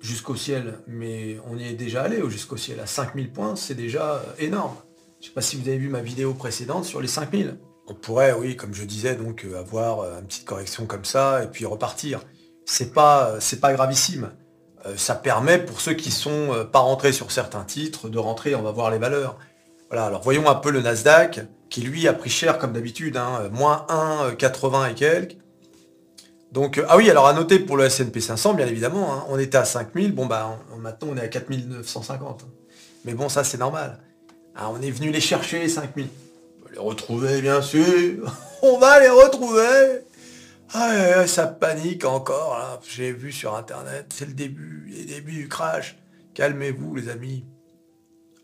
jusqu'au 0.00 0.37
ciel, 0.37 0.78
mais 0.87 1.38
on 1.47 1.59
y 1.59 1.64
est 1.64 1.75
déjà 1.75 2.02
allé 2.02 2.23
jusqu'au 2.28 2.57
ciel. 2.57 2.81
À 2.81 2.87
5000 2.87 3.33
points, 3.33 3.57
c'est 3.57 3.75
déjà 3.75 4.14
euh, 4.14 4.23
énorme. 4.38 4.76
Je 5.21 5.28
sais 5.28 5.33
pas 5.33 5.40
si 5.40 5.57
vous 5.57 5.69
avez 5.69 5.78
vu 5.78 5.88
ma 5.88 6.02
vidéo 6.02 6.35
précédente 6.35 6.85
sur 6.85 7.00
les 7.00 7.09
5000. 7.09 7.57
On 7.88 7.94
pourrait, 7.94 8.32
oui, 8.32 8.56
comme 8.56 8.74
je 8.74 8.84
disais, 8.84 9.16
donc 9.16 9.44
euh, 9.44 9.58
avoir 9.58 10.00
euh, 10.00 10.20
une 10.20 10.26
petite 10.26 10.44
correction 10.44 10.86
comme 10.86 11.04
ça 11.04 11.42
et 11.42 11.46
puis 11.46 11.66
repartir. 11.66 12.20
C'est 12.64 12.92
pas, 12.92 13.40
c'est 13.40 13.60
pas 13.60 13.72
gravissime. 13.72 14.30
ça 14.96 15.16
permet 15.16 15.58
pour 15.58 15.80
ceux 15.80 15.94
qui 15.94 16.12
sont 16.12 16.66
pas 16.70 16.78
rentrés 16.78 17.12
sur 17.12 17.32
certains 17.32 17.64
titres 17.64 18.08
de 18.08 18.18
rentrer, 18.18 18.54
on 18.54 18.62
va 18.62 18.70
voir 18.70 18.90
les 18.92 18.98
valeurs. 18.98 19.36
Voilà, 19.90 20.06
alors 20.06 20.22
voyons 20.22 20.48
un 20.48 20.54
peu 20.54 20.70
le 20.70 20.80
Nasdaq, 20.80 21.40
qui 21.70 21.80
lui 21.80 22.06
a 22.06 22.12
pris 22.12 22.30
cher 22.30 22.58
comme 22.58 22.72
d'habitude, 22.72 23.16
hein, 23.16 23.48
moins 23.50 23.84
1,80 23.88 24.92
et 24.92 24.94
quelques. 24.94 25.36
Donc, 26.52 26.82
ah 26.86 26.98
oui, 26.98 27.08
alors 27.10 27.26
à 27.26 27.32
noter 27.32 27.58
pour 27.58 27.78
le 27.78 27.84
S&P 27.84 28.20
500, 28.20 28.54
bien 28.54 28.66
évidemment, 28.66 29.14
hein, 29.14 29.24
on 29.28 29.38
était 29.38 29.56
à 29.56 29.64
5000, 29.64 30.14
bon 30.14 30.26
bah 30.26 30.58
maintenant 30.78 31.08
on 31.12 31.16
est 31.16 31.22
à 31.22 31.28
4950. 31.28 32.44
Mais 33.06 33.14
bon, 33.14 33.30
ça 33.30 33.42
c'est 33.42 33.56
normal. 33.56 33.98
Ah, 34.54 34.70
on 34.70 34.82
est 34.82 34.90
venu 34.90 35.10
les 35.10 35.20
chercher, 35.20 35.60
les 35.60 35.68
5000. 35.70 36.08
Les 36.73 36.79
retrouver, 36.79 37.41
bien 37.43 37.61
sûr. 37.61 38.33
On 38.62 38.79
va 38.79 39.00
les 39.00 39.09
retrouver. 39.09 40.00
Ah, 40.73 41.26
ça 41.26 41.47
panique 41.47 42.05
encore, 42.05 42.59
là. 42.59 42.81
J'ai 42.88 43.12
vu 43.12 43.31
sur 43.31 43.55
Internet, 43.55 44.07
c'est 44.14 44.25
le 44.25 44.33
début, 44.33 44.91
les 44.91 45.05
débuts 45.05 45.33
du 45.33 45.49
crash. 45.49 45.99
Calmez-vous, 46.35 46.95
les 46.97 47.09
amis. 47.11 47.45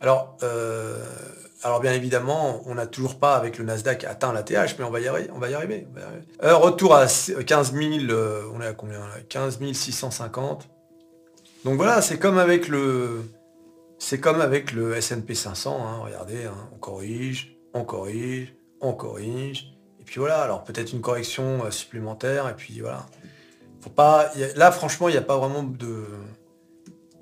Alors, 0.01 0.37
euh, 0.43 1.03
alors 1.63 1.81
bien 1.81 1.93
évidemment, 1.93 2.63
on 2.67 2.75
n'a 2.75 2.87
toujours 2.87 3.19
pas 3.19 3.35
avec 3.35 3.59
le 3.59 3.65
Nasdaq 3.65 4.05
atteint 4.05 4.33
la 4.33 4.43
TH, 4.43 4.77
mais 4.79 4.85
on 4.85 4.91
va 4.91 5.01
y 5.01 5.09
arriver. 5.09 5.31
On 5.35 5.39
va 5.39 5.49
y 5.49 5.55
arriver, 5.55 5.87
euh, 6.45 6.55
retour 6.55 6.95
à 6.95 7.07
15 7.07 7.73
000, 7.73 8.11
euh, 8.11 8.43
on 8.55 8.61
est 8.61 8.67
à 8.67 8.75
combien 8.75 9.01
là? 9.01 9.15
15 9.29 9.59
650. 9.73 10.69
Donc 11.65 11.77
voilà, 11.77 12.03
c'est 12.03 12.19
comme 12.19 12.39
avec 12.39 12.69
le, 12.69 13.23
c'est 13.99 14.21
comme 14.21 14.41
avec 14.41 14.73
le 14.73 14.97
S&P 14.97 15.35
500. 15.35 15.81
Hein, 15.83 16.01
regardez, 16.05 16.45
hein, 16.45 16.69
on 16.75 16.79
corrige, 16.79 17.58
on 17.75 17.85
corrige, 17.85 18.55
on 18.81 18.93
corrige. 18.93 19.75
Et 20.01 20.05
puis 20.05 20.21
voilà, 20.21 20.43
alors 20.43 20.65
peut-être 20.65 20.93
une 20.93 21.01
correction 21.01 21.65
euh, 21.65 21.71
supplémentaire. 21.71 22.49
Et 22.49 22.55
puis 22.55 22.81
voilà. 22.81 23.07
Faut 23.81 23.91
pas, 23.91 24.33
là 24.57 24.73
franchement, 24.73 25.09
il 25.09 25.13
n'y 25.13 25.19
a 25.19 25.23
pas 25.23 25.39
vraiment 25.39 25.63
de, 25.63 26.07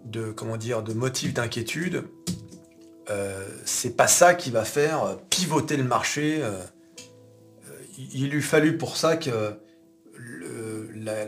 de 0.06 0.30
comment 0.32 0.56
dire, 0.56 0.82
de 0.82 0.94
motif 0.94 1.34
d'inquiétude. 1.34 2.04
Euh, 3.10 3.46
c'est 3.64 3.96
pas 3.96 4.08
ça 4.08 4.34
qui 4.34 4.50
va 4.50 4.64
faire 4.64 5.04
euh, 5.04 5.14
pivoter 5.30 5.76
le 5.76 5.84
marché. 5.84 6.40
Euh, 6.42 6.58
il 7.98 8.28
lui 8.30 8.42
fallu 8.42 8.76
pour 8.76 8.96
ça 8.96 9.16
que 9.16 9.30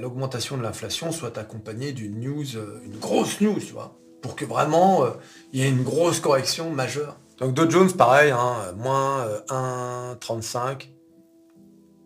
l'augmentation 0.01 0.59
de 0.59 0.63
l'inflation 0.63 1.13
soit 1.13 1.39
accompagnée 1.39 1.93
d'une 1.93 2.21
news, 2.21 2.45
une 2.85 2.99
grosse 2.99 3.41
news, 3.41 3.59
tu 3.59 3.73
vois, 3.73 3.97
pour 4.21 4.37
que 4.37 4.45
vraiment 4.45 5.07
il 5.55 5.61
y 5.61 5.63
ait 5.63 5.71
une 5.71 5.83
grosse 5.83 6.21
correction 6.21 6.71
majeure. 6.71 7.19
Donc 7.39 7.55
Dow 7.55 7.71
Jones, 7.71 7.93
pareil, 7.93 8.31
hein, 8.31 8.73
moins 8.77 9.27
1,35. 9.49 10.91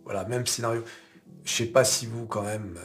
Voilà, 0.04 0.24
même 0.24 0.46
scénario. 0.46 0.84
Je 1.44 1.52
sais 1.52 1.66
pas 1.66 1.84
si 1.84 2.06
vous 2.06 2.26
quand 2.26 2.42
même. 2.42 2.78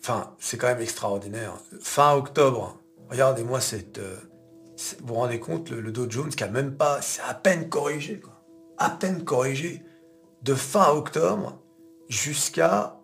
enfin, 0.00 0.34
c'est 0.38 0.56
quand 0.56 0.68
même 0.68 0.80
extraordinaire. 0.80 1.54
Fin 1.80 2.14
octobre, 2.14 2.78
regardez-moi 3.10 3.60
cette 3.60 4.00
vous 5.00 5.08
vous 5.08 5.14
rendez 5.14 5.40
compte, 5.40 5.70
le, 5.70 5.90
Dow 5.90 6.08
Jones 6.08 6.30
qui 6.30 6.44
a 6.44 6.48
même 6.48 6.76
pas, 6.76 7.02
c'est 7.02 7.22
à 7.22 7.34
peine 7.34 7.68
corrigé, 7.68 8.20
quoi. 8.20 8.40
À 8.78 8.90
peine 8.90 9.24
corrigé. 9.24 9.82
De 10.42 10.54
fin 10.54 10.90
octobre 10.92 11.60
jusqu'à 12.08 13.00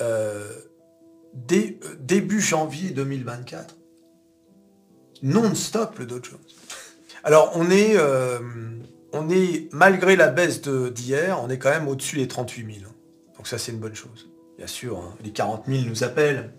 euh, 0.00 0.48
euh, 1.52 1.76
début 1.98 2.40
janvier 2.40 2.90
2024. 2.90 3.76
Non-stop 5.22 5.98
le 5.98 6.06
Dow 6.06 6.20
Jones. 6.22 6.38
Alors 7.24 7.52
on 7.54 7.70
est, 7.70 7.96
euh, 7.96 8.38
on 9.12 9.28
est, 9.28 9.68
malgré 9.72 10.16
la 10.16 10.28
baisse 10.28 10.62
d'hier, 10.62 11.40
on 11.42 11.50
est 11.50 11.58
quand 11.58 11.70
même 11.70 11.88
au-dessus 11.88 12.16
des 12.16 12.28
38 12.28 12.80
000. 12.80 12.90
Donc 13.36 13.46
ça 13.46 13.58
c'est 13.58 13.72
une 13.72 13.78
bonne 13.78 13.94
chose. 13.94 14.30
Bien 14.56 14.66
sûr, 14.66 14.98
hein, 14.98 15.14
les 15.22 15.30
40 15.30 15.64
000 15.66 15.84
nous 15.86 16.04
appellent. 16.04 16.52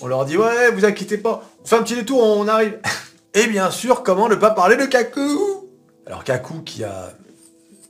On 0.00 0.06
leur 0.06 0.24
dit 0.24 0.36
ouais, 0.36 0.70
vous 0.70 0.84
inquiétez 0.84 1.18
pas, 1.18 1.48
on 1.62 1.66
fait 1.66 1.76
un 1.76 1.82
petit 1.82 1.96
détour, 1.96 2.22
on 2.22 2.46
arrive. 2.48 2.78
Et 3.34 3.46
bien 3.46 3.70
sûr, 3.70 4.02
comment 4.02 4.28
ne 4.28 4.34
pas 4.34 4.50
parler 4.50 4.76
de 4.76 4.86
Kaku? 4.86 5.38
Alors 6.06 6.24
Kaku 6.24 6.62
qui 6.62 6.82
a 6.82 7.12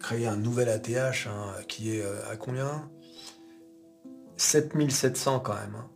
créé 0.00 0.26
un 0.26 0.36
nouvel 0.36 0.68
ATH 0.68 1.26
hein, 1.26 1.54
qui 1.68 1.96
est 1.96 2.02
euh, 2.02 2.30
à 2.30 2.36
combien? 2.36 2.88
7700 4.36 5.40
quand 5.40 5.54
même. 5.54 5.74
Hein. 5.76 5.86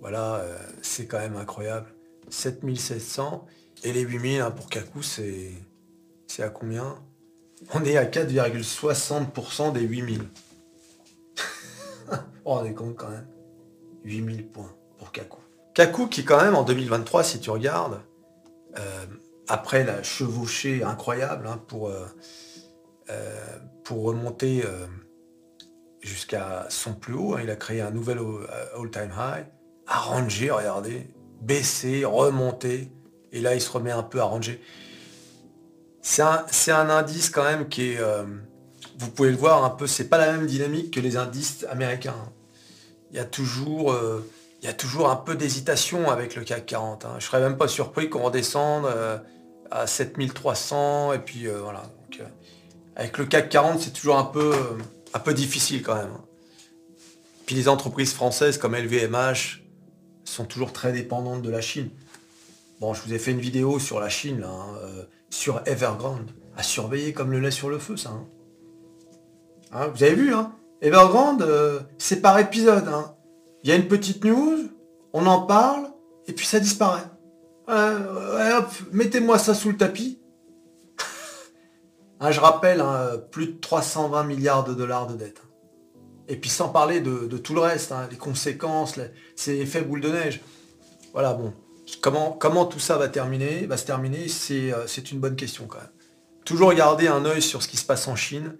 Voilà, 0.00 0.36
euh, 0.36 0.56
c'est 0.82 1.06
quand 1.06 1.18
même 1.18 1.36
incroyable. 1.36 1.86
7700 2.32 3.46
et 3.84 3.92
les 3.92 4.00
8000 4.00 4.40
hein, 4.40 4.50
pour 4.50 4.68
Kaku 4.68 5.02
c'est 5.02 6.42
à 6.42 6.48
combien? 6.48 6.98
On 7.74 7.84
est 7.84 7.96
à 7.96 8.04
4,60% 8.04 9.72
des 9.72 9.82
8000. 9.82 10.28
On 12.44 12.64
est 12.64 12.74
compte 12.74 12.96
quand 12.96 13.10
même. 13.10 13.26
8000 14.04 14.48
points 14.48 14.74
pour 14.98 15.12
Kaku. 15.12 15.38
Kaku 15.74 16.08
qui 16.08 16.24
quand 16.24 16.42
même 16.42 16.54
en 16.54 16.64
2023 16.64 17.22
si 17.22 17.40
tu 17.40 17.50
regardes 17.50 18.00
euh, 18.78 19.06
après 19.48 19.84
la 19.84 20.02
chevauchée 20.02 20.82
incroyable 20.82 21.46
hein, 21.46 21.60
pour, 21.68 21.88
euh, 21.88 22.06
euh, 23.10 23.58
pour 23.84 24.04
remonter 24.04 24.64
jusqu'à 26.00 26.66
son 26.68 26.94
plus 26.94 27.14
haut, 27.14 27.34
hein, 27.34 27.40
il 27.42 27.50
a 27.50 27.56
créé 27.56 27.80
un 27.80 27.90
nouvel 27.90 28.18
all-time 28.76 29.12
high, 29.16 29.46
arrangé, 29.86 30.50
regardez, 30.50 31.06
baissé, 31.42 32.04
remonté, 32.04 32.90
et 33.32 33.40
là 33.40 33.54
il 33.54 33.60
se 33.60 33.70
remet 33.70 33.90
un 33.90 34.02
peu 34.02 34.20
à 34.20 34.24
ranger. 34.24 34.62
C'est 36.00 36.22
un, 36.22 36.90
indice 36.90 37.30
quand 37.30 37.44
même 37.44 37.68
qui 37.68 37.92
est, 37.92 38.00
vous 38.98 39.10
pouvez 39.10 39.30
le 39.30 39.36
voir 39.36 39.64
un 39.64 39.70
peu, 39.70 39.86
c'est 39.86 40.08
pas 40.08 40.18
la 40.18 40.32
même 40.32 40.46
dynamique 40.46 40.92
que 40.92 41.00
les 41.00 41.16
indices 41.16 41.64
américains. 41.70 42.32
Il 43.12 43.16
y 43.16 43.20
a 43.20 43.24
toujours 43.24 43.94
il 44.62 44.66
y 44.66 44.68
a 44.68 44.72
toujours 44.72 45.10
un 45.10 45.16
peu 45.16 45.34
d'hésitation 45.34 46.08
avec 46.08 46.36
le 46.36 46.44
CAC 46.44 46.66
40. 46.66 47.04
Hein. 47.04 47.16
Je 47.18 47.26
serais 47.26 47.40
même 47.40 47.56
pas 47.56 47.66
surpris 47.66 48.08
qu'on 48.08 48.22
redescende 48.22 48.86
euh, 48.86 49.18
à 49.72 49.88
7300 49.88 51.14
et 51.14 51.18
puis 51.18 51.48
euh, 51.48 51.58
voilà. 51.60 51.82
Euh, 52.20 52.24
avec 52.94 53.18
le 53.18 53.26
CAC 53.26 53.48
40, 53.48 53.80
c'est 53.80 53.90
toujours 53.90 54.18
un 54.18 54.24
peu, 54.24 54.54
un 55.14 55.18
peu 55.18 55.34
difficile 55.34 55.82
quand 55.82 55.96
même. 55.96 56.12
Hein. 56.14 56.24
Puis 57.44 57.56
les 57.56 57.68
entreprises 57.68 58.12
françaises 58.12 58.56
comme 58.56 58.76
LVMH 58.76 59.61
sont 60.32 60.44
toujours 60.44 60.72
très 60.72 60.92
dépendantes 60.92 61.42
de 61.42 61.50
la 61.50 61.60
Chine. 61.60 61.90
Bon, 62.80 62.94
je 62.94 63.02
vous 63.02 63.14
ai 63.14 63.18
fait 63.18 63.30
une 63.30 63.40
vidéo 63.40 63.78
sur 63.78 64.00
la 64.00 64.08
Chine, 64.08 64.44
hein, 64.44 64.78
sur 65.30 65.62
Evergrande. 65.66 66.30
À 66.56 66.62
surveiller 66.62 67.12
comme 67.12 67.32
le 67.32 67.40
lait 67.40 67.50
sur 67.50 67.70
le 67.70 67.78
feu, 67.78 67.96
ça. 67.96 68.10
vous 69.72 70.02
avez 70.02 70.14
vu, 70.14 70.34
Evergrande, 70.82 71.46
c'est 71.96 72.20
par 72.20 72.38
épisode 72.38 72.92
il 73.62 73.70
y 73.70 73.72
a 73.72 73.76
une 73.76 73.88
petite 73.88 74.24
news, 74.24 74.68
on 75.12 75.26
en 75.26 75.42
parle, 75.42 75.88
et 76.26 76.32
puis 76.32 76.46
ça 76.46 76.58
disparaît. 76.58 77.04
mettez-moi 78.92 79.38
ça 79.38 79.54
sous 79.54 79.70
le 79.70 79.76
tapis. 79.76 80.18
Hein, 82.24 82.30
je 82.30 82.38
rappelle, 82.38 82.80
hein, 82.80 83.18
plus 83.32 83.48
de 83.48 83.58
320 83.58 84.22
milliards 84.22 84.62
de 84.62 84.74
dollars 84.74 85.08
de 85.08 85.16
dette. 85.16 85.42
Et 86.28 86.36
puis 86.36 86.50
sans 86.50 86.68
parler 86.68 87.00
de, 87.00 87.36
tout 87.38 87.54
le 87.54 87.60
reste, 87.60 87.92
hein, 87.92 88.08
les 88.10 88.16
conséquences, 88.16 88.98
ces 89.36 89.60
effets 89.60 89.82
boule 89.82 90.00
de 90.00 90.10
neige. 90.10 90.40
Voilà, 91.12 91.34
bon. 91.34 91.52
Comment, 92.00 92.64
tout 92.64 92.78
ça 92.78 92.96
va 92.96 93.08
terminer 93.08 93.66
Va 93.66 93.76
se 93.76 93.84
terminer, 93.84 94.26
euh, 94.50 94.84
c'est 94.86 95.12
une 95.12 95.18
bonne 95.18 95.36
question 95.36 95.66
quand 95.66 95.78
même. 95.78 95.90
Toujours 96.44 96.72
garder 96.74 97.06
un 97.08 97.24
œil 97.24 97.42
sur 97.42 97.62
ce 97.62 97.68
qui 97.68 97.76
se 97.76 97.84
passe 97.84 98.08
en 98.08 98.16
Chine. 98.16 98.56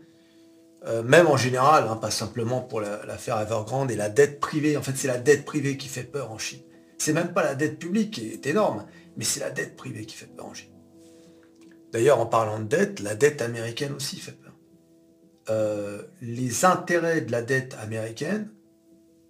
Euh, 0.85 1.02
même 1.02 1.28
en 1.28 1.37
général, 1.37 1.87
hein, 1.88 1.97
pas 1.97 2.11
simplement 2.11 2.61
pour 2.61 2.81
l'affaire 2.81 3.40
Evergrande 3.40 3.90
et 3.90 3.97
la 3.97 4.09
dette 4.09 4.40
privée. 4.40 4.76
En 4.76 4.83
fait, 4.83 4.97
c'est 4.97 5.09
la 5.09 5.19
dette 5.19 5.45
privée 5.45 5.76
qui 5.76 5.88
fait 5.88 6.02
peur 6.02 6.33
en 6.33 6.38
Chine. 6.38 6.61
C'est 6.99 7.12
même 7.12 7.33
pas 7.33 7.42
la 7.42 7.54
dette 7.54 7.78
publique 7.78 8.12
qui 8.12 8.28
est 8.28 8.47
énorme, 8.47 8.87
mais 9.16 9.25
c'est 9.25 9.40
la 9.40 9.50
dette 9.50 9.76
privée 9.76 10.04
qui 10.04 10.16
fait 10.16 10.26
peur 10.26 10.47
en 10.47 10.54
Chine. 10.54 10.71
D'ailleurs, 11.92 12.19
en 12.19 12.26
parlant 12.26 12.59
de 12.59 12.64
dette, 12.64 13.00
la 13.00 13.14
dette 13.14 13.42
américaine 13.42 13.92
aussi 13.92 14.16
fait 14.16 14.33
peur. 14.33 14.41
Euh, 15.50 16.02
les 16.20 16.64
intérêts 16.64 17.20
de 17.20 17.32
la 17.32 17.42
dette 17.42 17.76
américaine 17.80 18.50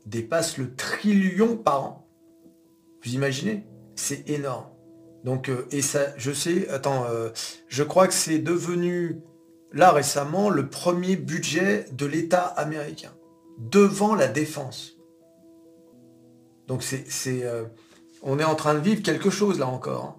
dépassent 0.06 0.58
le 0.58 0.74
trillion 0.74 1.56
par 1.56 1.84
an. 1.84 2.08
Vous 3.02 3.14
imaginez? 3.14 3.66
C'est 3.96 4.28
énorme. 4.28 4.66
Donc, 5.24 5.48
euh, 5.48 5.66
et 5.70 5.82
ça, 5.82 6.06
je 6.16 6.32
sais, 6.32 6.68
attends, 6.68 7.06
je 7.68 7.82
crois 7.82 8.08
que 8.08 8.14
c'est 8.14 8.38
devenu 8.38 9.22
là 9.72 9.90
récemment 9.92 10.50
le 10.50 10.68
premier 10.68 11.16
budget 11.16 11.86
de 11.92 12.06
l'État 12.06 12.42
américain, 12.44 13.12
devant 13.58 14.14
la 14.14 14.28
défense. 14.28 14.96
Donc 16.68 16.82
c'est, 16.82 17.44
euh, 17.44 17.64
on 18.22 18.38
est 18.38 18.44
en 18.44 18.54
train 18.54 18.74
de 18.74 18.80
vivre 18.80 19.02
quelque 19.02 19.30
chose 19.30 19.58
là 19.58 19.66
encore. 19.66 20.04
Hein. 20.04 20.16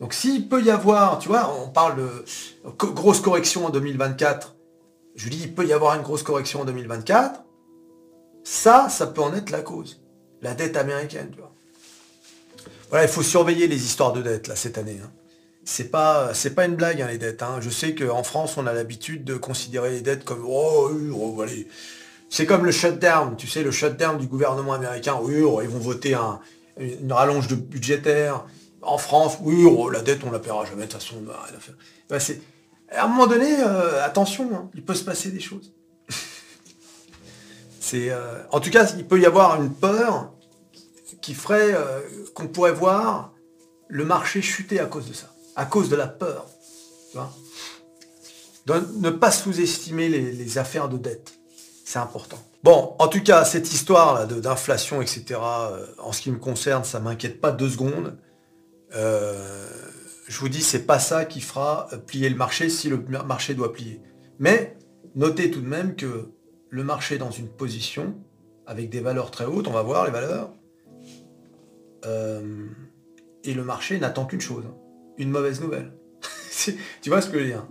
Donc 0.00 0.14
s'il 0.14 0.48
peut 0.48 0.62
y 0.62 0.70
avoir, 0.70 1.18
tu 1.18 1.28
vois, 1.28 1.54
on 1.62 1.68
parle 1.68 1.96
de 1.96 2.24
grosse 2.64 3.20
correction 3.20 3.66
en 3.66 3.70
2024, 3.70 4.56
je 5.16 5.28
dis 5.28 5.40
il 5.42 5.54
peut 5.54 5.66
y 5.66 5.72
avoir 5.72 5.94
une 5.96 6.02
grosse 6.02 6.22
correction 6.22 6.62
en 6.62 6.64
2024, 6.64 7.42
ça, 8.44 8.88
ça 8.88 9.06
peut 9.06 9.22
en 9.22 9.34
être 9.34 9.50
la 9.50 9.62
cause. 9.62 10.00
la 10.40 10.54
dette 10.54 10.76
américaine, 10.76 11.30
tu 11.30 11.38
vois. 11.38 11.52
Voilà, 12.90 13.06
il 13.06 13.10
faut 13.10 13.22
surveiller 13.22 13.68
les 13.68 13.84
histoires 13.84 14.12
de 14.12 14.20
dette, 14.20 14.48
là, 14.48 14.56
cette 14.56 14.76
année. 14.76 15.00
Hein. 15.02 15.10
C'est 15.64 15.90
pas, 15.90 16.34
c'est 16.34 16.54
pas 16.54 16.66
une 16.66 16.74
blague, 16.74 17.00
hein, 17.00 17.06
les 17.08 17.16
dettes. 17.16 17.42
Hein. 17.42 17.58
Je 17.60 17.70
sais 17.70 17.94
qu'en 17.94 18.22
France, 18.22 18.56
on 18.56 18.66
a 18.66 18.72
l'habitude 18.72 19.24
de 19.24 19.36
considérer 19.36 19.90
les 19.90 20.00
dettes 20.00 20.24
comme, 20.24 20.44
oh, 20.46 20.90
oh 21.14 21.40
allez. 21.40 21.68
C'est 22.28 22.44
comme 22.44 22.64
le 22.64 22.72
shutdown, 22.72 23.36
tu 23.36 23.46
sais, 23.46 23.62
le 23.62 23.70
shutdown 23.70 24.18
du 24.18 24.26
gouvernement 24.26 24.72
américain. 24.72 25.18
Oui, 25.22 25.40
oh, 25.42 25.60
ils 25.62 25.68
vont 25.68 25.78
voter 25.78 26.14
un, 26.14 26.40
une 26.78 27.12
rallonge 27.12 27.46
de 27.46 27.54
budgétaire. 27.54 28.44
En 28.82 28.98
France, 28.98 29.36
oui, 29.40 29.64
oh, 29.64 29.88
la 29.88 30.00
dette, 30.00 30.20
on 30.26 30.30
la 30.30 30.40
paiera 30.40 30.64
jamais, 30.64 30.86
de 30.86 30.90
toute 30.90 31.00
façon, 31.00 31.16
faire. 31.60 31.74
Ben, 32.10 32.18
à 32.94 33.04
un 33.04 33.08
moment 33.08 33.26
donné, 33.26 33.58
euh, 33.58 34.04
attention, 34.04 34.50
hein, 34.54 34.70
il 34.74 34.84
peut 34.84 34.94
se 34.94 35.04
passer 35.04 35.30
des 35.30 35.40
choses. 35.40 35.72
c'est, 37.80 38.10
euh, 38.10 38.42
en 38.50 38.60
tout 38.60 38.70
cas, 38.70 38.92
il 38.96 39.06
peut 39.06 39.20
y 39.20 39.26
avoir 39.26 39.60
une 39.60 39.72
peur 39.72 40.32
qui 41.20 41.34
ferait 41.34 41.74
euh, 41.74 42.00
qu'on 42.34 42.48
pourrait 42.48 42.72
voir 42.72 43.32
le 43.88 44.04
marché 44.04 44.42
chuter 44.42 44.80
à 44.80 44.86
cause 44.86 45.08
de 45.08 45.12
ça, 45.12 45.32
à 45.56 45.64
cause 45.64 45.88
de 45.88 45.96
la 45.96 46.08
peur. 46.08 46.46
ne 48.66 49.10
pas 49.10 49.30
sous-estimer 49.30 50.08
les, 50.08 50.58
affaires 50.58 50.88
de 50.88 50.96
dette. 50.96 51.34
C'est 51.84 51.98
important. 51.98 52.38
Bon, 52.62 52.94
en 52.98 53.08
tout 53.08 53.22
cas, 53.22 53.44
cette 53.44 53.72
histoire 53.72 54.26
d'inflation, 54.26 55.02
etc., 55.02 55.38
en 55.98 56.12
ce 56.12 56.22
qui 56.22 56.30
me 56.30 56.38
concerne, 56.38 56.84
ça 56.84 57.00
m'inquiète 57.00 57.40
pas 57.40 57.50
deux 57.52 57.68
secondes 57.68 58.16
je 60.26 60.38
vous 60.38 60.48
dis, 60.48 60.62
c'est 60.62 60.86
pas 60.86 60.98
ça 60.98 61.24
qui 61.24 61.40
fera 61.40 61.88
plier 62.06 62.28
le 62.28 62.36
marché 62.36 62.68
si 62.68 62.88
le 62.88 62.98
marché 63.26 63.54
doit 63.54 63.72
plier. 63.72 64.00
Mais 64.38 64.76
notez 65.14 65.50
tout 65.50 65.60
de 65.60 65.68
même 65.68 65.96
que 65.96 66.30
le 66.70 66.84
marché 66.84 67.16
est 67.16 67.18
dans 67.18 67.30
une 67.30 67.48
position 67.48 68.14
avec 68.66 68.88
des 68.88 69.00
valeurs 69.00 69.30
très 69.30 69.44
hautes, 69.44 69.68
on 69.68 69.72
va 69.72 69.82
voir 69.82 70.04
les 70.04 70.10
valeurs, 70.10 70.52
euh, 72.06 72.66
et 73.44 73.54
le 73.54 73.64
marché 73.64 73.98
n'attend 73.98 74.24
qu'une 74.24 74.40
chose, 74.40 74.64
une 75.18 75.30
mauvaise 75.30 75.60
nouvelle. 75.60 75.92
tu 77.02 77.10
vois 77.10 77.20
ce 77.20 77.28
que 77.28 77.38
je 77.38 77.42
veux 77.42 77.48
dire? 77.48 77.66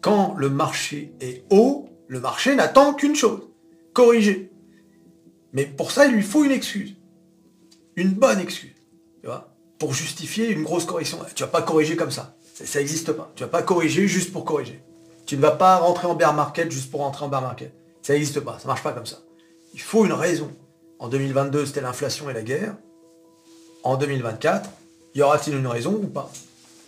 Quand 0.00 0.34
le 0.36 0.50
marché 0.50 1.14
est 1.20 1.44
haut, 1.50 1.88
le 2.08 2.20
marché 2.20 2.54
n'attend 2.54 2.94
qu'une 2.94 3.16
chose, 3.16 3.48
corriger. 3.92 4.50
Mais 5.52 5.64
pour 5.64 5.90
ça, 5.90 6.06
il 6.06 6.12
lui 6.12 6.22
faut 6.22 6.44
une 6.44 6.50
excuse. 6.50 6.96
Une 7.96 8.10
bonne 8.10 8.40
excuse. 8.40 8.74
Tu 9.20 9.26
vois? 9.26 9.53
Pour 9.84 9.92
justifier 9.92 10.48
une 10.48 10.62
grosse 10.62 10.86
correction. 10.86 11.18
Tu 11.34 11.42
vas 11.42 11.48
pas 11.50 11.60
corriger 11.60 11.94
comme 11.94 12.10
ça. 12.10 12.34
Ça 12.54 12.78
n'existe 12.78 13.12
pas. 13.12 13.30
Tu 13.36 13.42
vas 13.42 13.50
pas 13.50 13.62
corriger 13.62 14.08
juste 14.08 14.32
pour 14.32 14.46
corriger. 14.46 14.82
Tu 15.26 15.36
ne 15.36 15.42
vas 15.42 15.50
pas 15.50 15.76
rentrer 15.76 16.06
en 16.06 16.14
bear 16.14 16.32
market 16.32 16.70
juste 16.70 16.90
pour 16.90 17.00
rentrer 17.00 17.26
en 17.26 17.28
bear 17.28 17.42
market. 17.42 17.70
Ça 18.00 18.14
n'existe 18.14 18.40
pas. 18.40 18.58
Ça 18.58 18.66
marche 18.66 18.82
pas 18.82 18.92
comme 18.92 19.04
ça. 19.04 19.18
Il 19.74 19.82
faut 19.82 20.06
une 20.06 20.14
raison. 20.14 20.50
En 20.98 21.08
2022, 21.08 21.66
c'était 21.66 21.82
l'inflation 21.82 22.30
et 22.30 22.32
la 22.32 22.40
guerre. 22.40 22.76
En 23.82 23.98
2024, 23.98 24.70
y 25.16 25.20
aura-t-il 25.20 25.54
une 25.54 25.66
raison 25.66 25.92
ou 25.92 26.06
pas? 26.06 26.32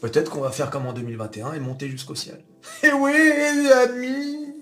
Peut-être 0.01 0.31
qu'on 0.31 0.41
va 0.41 0.51
faire 0.51 0.71
comme 0.71 0.87
en 0.87 0.95
2021 0.95 1.53
et 1.53 1.61
monter 1.61 1.91
jusqu'au 1.91 2.15
ciel. 2.15 2.43
Eh 2.83 2.95
oui, 2.95 3.13
les 3.13 3.73
amis 3.73 4.55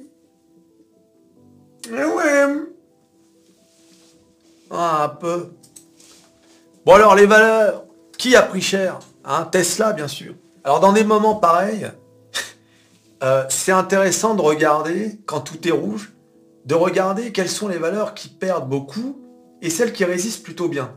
Eh 1.89 2.05
oui 2.05 2.65
Un 4.73 5.09
peu. 5.09 5.51
Bon 6.85 6.95
alors, 6.95 7.15
les 7.15 7.27
valeurs 7.27 7.85
qui 8.25 8.37
a 8.37 8.43
pris 8.43 8.63
cher 8.63 9.01
hein? 9.27 9.47
Tesla, 9.53 9.93
bien 9.93 10.09
sûr. 10.09 10.35
Alors 10.65 10.81
dans 10.81 10.95
des 10.95 11.05
moments 11.05 11.35
pareils, 11.35 11.91
euh, 13.23 13.45
c'est 13.51 13.71
intéressant 13.71 14.35
de 14.35 14.41
regarder, 14.41 15.19
quand 15.27 15.41
tout 15.41 15.69
est 15.69 15.73
rouge, 15.73 16.15
de 16.65 16.75
regarder 16.75 17.33
quelles 17.33 17.51
sont 17.51 17.69
les 17.69 17.77
valeurs 17.77 18.15
qui 18.15 18.31
perdent 18.31 18.67
beaucoup 18.67 19.21
et 19.61 19.69
celles 19.69 19.93
qui 19.93 20.07
résistent 20.07 20.43
plutôt 20.43 20.69
bien. 20.69 20.95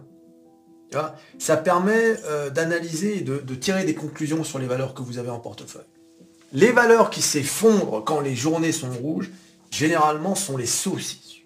Ça 1.37 1.57
permet 1.57 2.15
euh, 2.27 2.49
d'analyser 2.49 3.17
et 3.17 3.21
de, 3.21 3.55
tirer 3.55 3.83
des 3.83 3.93
conclusions 3.93 4.45
sur 4.45 4.57
les 4.57 4.65
valeurs 4.65 4.93
que 4.93 5.01
vous 5.01 5.17
avez 5.17 5.29
en 5.29 5.39
portefeuille. 5.39 5.83
Les 6.53 6.71
valeurs 6.71 7.09
qui 7.09 7.21
s'effondrent 7.21 8.05
quand 8.05 8.21
les 8.21 8.37
journées 8.37 8.71
sont 8.71 8.89
rouges, 8.89 9.31
généralement 9.69 10.35
sont 10.35 10.55
les 10.55 10.65
saucisses. 10.65 11.41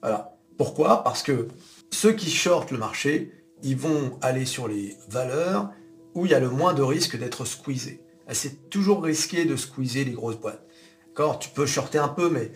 Voilà. 0.00 0.36
Pourquoi? 0.56 1.02
Parce 1.02 1.24
que 1.24 1.48
ceux 1.90 2.12
qui 2.12 2.30
shortent 2.30 2.70
le 2.70 2.78
marché, 2.78 3.32
ils 3.62 3.76
vont 3.76 4.18
aller 4.20 4.44
sur 4.44 4.68
les 4.68 4.96
valeurs 5.08 5.70
où 6.14 6.26
il 6.26 6.32
y 6.32 6.34
a 6.34 6.40
le 6.40 6.50
moins 6.50 6.74
de 6.74 6.82
risque 6.82 7.18
d'être 7.18 7.44
squeezé. 7.44 8.00
C'est 8.32 8.68
toujours 8.70 9.02
risqué 9.02 9.44
de 9.44 9.56
squeezer 9.56 10.04
les 10.04 10.12
grosses 10.12 10.36
boîtes. 10.36 10.62
D'accord 11.08 11.38
Tu 11.38 11.48
peux 11.50 11.66
shorter 11.66 11.98
un 11.98 12.08
peu, 12.08 12.28
mais 12.28 12.52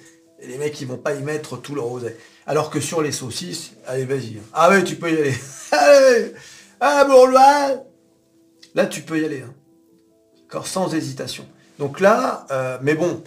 les 0.46 0.58
mecs, 0.58 0.80
ils 0.80 0.86
vont 0.86 0.98
pas 0.98 1.14
y 1.14 1.22
mettre 1.22 1.56
tout 1.56 1.74
leur 1.74 1.90
oseille. 1.90 2.16
Alors 2.46 2.70
que 2.70 2.80
sur 2.80 3.02
les 3.02 3.12
saucisses, 3.12 3.72
allez, 3.86 4.04
vas-y. 4.04 4.38
Ah 4.52 4.70
ouais, 4.70 4.84
tu 4.84 4.96
peux 4.96 5.10
y 5.10 5.16
aller. 5.16 5.34
allez 5.72 6.32
Ah, 6.80 7.04
bourgeois 7.04 7.84
Là, 8.74 8.86
tu 8.86 9.02
peux 9.02 9.20
y 9.20 9.24
aller. 9.24 9.42
Hein. 9.42 9.54
D'accord 10.40 10.66
Sans 10.66 10.92
hésitation. 10.94 11.46
Donc 11.78 12.00
là, 12.00 12.46
euh, 12.50 12.78
mais 12.82 12.94
bon, 12.94 13.22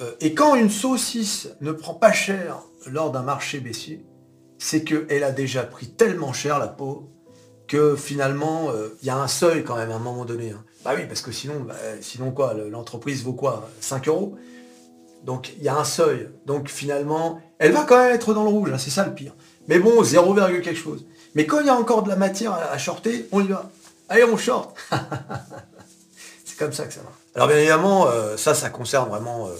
euh, 0.00 0.12
et 0.20 0.34
quand 0.34 0.54
une 0.54 0.70
saucisse 0.70 1.48
ne 1.60 1.72
prend 1.72 1.94
pas 1.94 2.12
cher 2.12 2.62
lors 2.86 3.12
d'un 3.12 3.22
marché 3.22 3.60
baissier, 3.60 4.04
c'est 4.58 4.84
qu'elle 4.84 5.24
a 5.24 5.32
déjà 5.32 5.62
pris 5.62 5.88
tellement 5.88 6.32
cher 6.32 6.58
la 6.58 6.68
peau 6.68 7.10
que 7.66 7.96
finalement, 7.96 8.70
il 8.72 8.76
euh, 8.76 8.88
y 9.02 9.10
a 9.10 9.16
un 9.16 9.28
seuil 9.28 9.64
quand 9.64 9.76
même 9.76 9.90
à 9.90 9.96
un 9.96 10.00
moment 10.00 10.24
donné. 10.24 10.50
Hein. 10.50 10.64
Bah 10.84 10.92
oui, 10.94 11.02
parce 11.06 11.20
que 11.20 11.32
sinon, 11.32 11.60
bah, 11.60 11.74
sinon 12.00 12.30
quoi, 12.30 12.54
l'entreprise 12.54 13.24
vaut 13.24 13.32
quoi 13.32 13.68
5 13.80 14.08
euros? 14.08 14.36
Donc 15.24 15.52
il 15.58 15.64
y 15.64 15.68
a 15.68 15.76
un 15.76 15.84
seuil. 15.84 16.28
Donc 16.46 16.68
finalement, 16.68 17.40
elle 17.58 17.72
va 17.72 17.84
quand 17.84 17.98
même 17.98 18.14
être 18.14 18.32
dans 18.34 18.44
le 18.44 18.50
rouge, 18.50 18.70
hein, 18.72 18.78
c'est 18.78 18.90
ça 18.90 19.04
le 19.04 19.14
pire. 19.14 19.34
Mais 19.68 19.80
bon, 19.80 20.02
0, 20.02 20.34
quelque 20.34 20.74
chose. 20.74 21.04
Mais 21.34 21.44
quand 21.44 21.60
il 21.60 21.66
y 21.66 21.70
a 21.70 21.74
encore 21.74 22.04
de 22.04 22.08
la 22.08 22.16
matière 22.16 22.52
à, 22.52 22.78
shorter, 22.78 23.28
on 23.32 23.40
y 23.40 23.48
va. 23.48 23.70
Allez, 24.08 24.24
on 24.24 24.36
short. 24.36 24.76
c'est 26.44 26.56
comme 26.56 26.72
ça 26.72 26.84
que 26.84 26.94
ça 26.94 27.00
va. 27.00 27.10
Alors 27.34 27.48
bien 27.48 27.58
évidemment, 27.58 28.06
euh, 28.06 28.36
ça, 28.36 28.54
ça 28.54 28.70
concerne 28.70 29.08
vraiment 29.08 29.48
euh, 29.48 29.50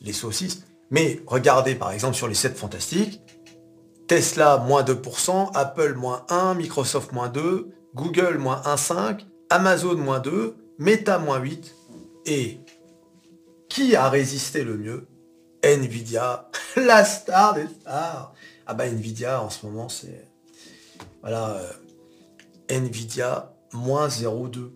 les 0.00 0.12
saucisses. 0.12 0.62
Mais 0.90 1.20
regardez 1.26 1.74
par 1.74 1.90
exemple 1.90 2.14
sur 2.14 2.28
les 2.28 2.34
7 2.34 2.56
fantastiques, 2.56 3.20
Tesla, 4.10 4.56
moins 4.56 4.82
2%, 4.82 5.52
Apple, 5.54 5.94
moins 5.94 6.26
1, 6.30 6.54
Microsoft, 6.54 7.12
moins 7.12 7.28
2, 7.28 7.70
Google, 7.94 8.38
moins 8.38 8.60
1,5, 8.62 9.20
Amazon, 9.50 9.94
moins 9.94 10.18
2, 10.18 10.56
Meta, 10.78 11.20
moins 11.20 11.38
8. 11.38 11.72
Et 12.26 12.58
qui 13.68 13.94
a 13.94 14.10
résisté 14.10 14.64
le 14.64 14.76
mieux? 14.76 15.06
Nvidia, 15.62 16.50
la 16.76 17.04
star 17.04 17.54
des 17.54 17.68
stars. 17.68 18.34
Ah 18.66 18.74
bah 18.74 18.88
Nvidia, 18.88 19.44
en 19.44 19.48
ce 19.48 19.64
moment, 19.64 19.88
c'est... 19.88 20.26
Voilà, 21.20 21.50
euh, 21.50 21.72
Nvidia, 22.68 23.54
moins 23.72 24.08
0,2%. 24.08 24.70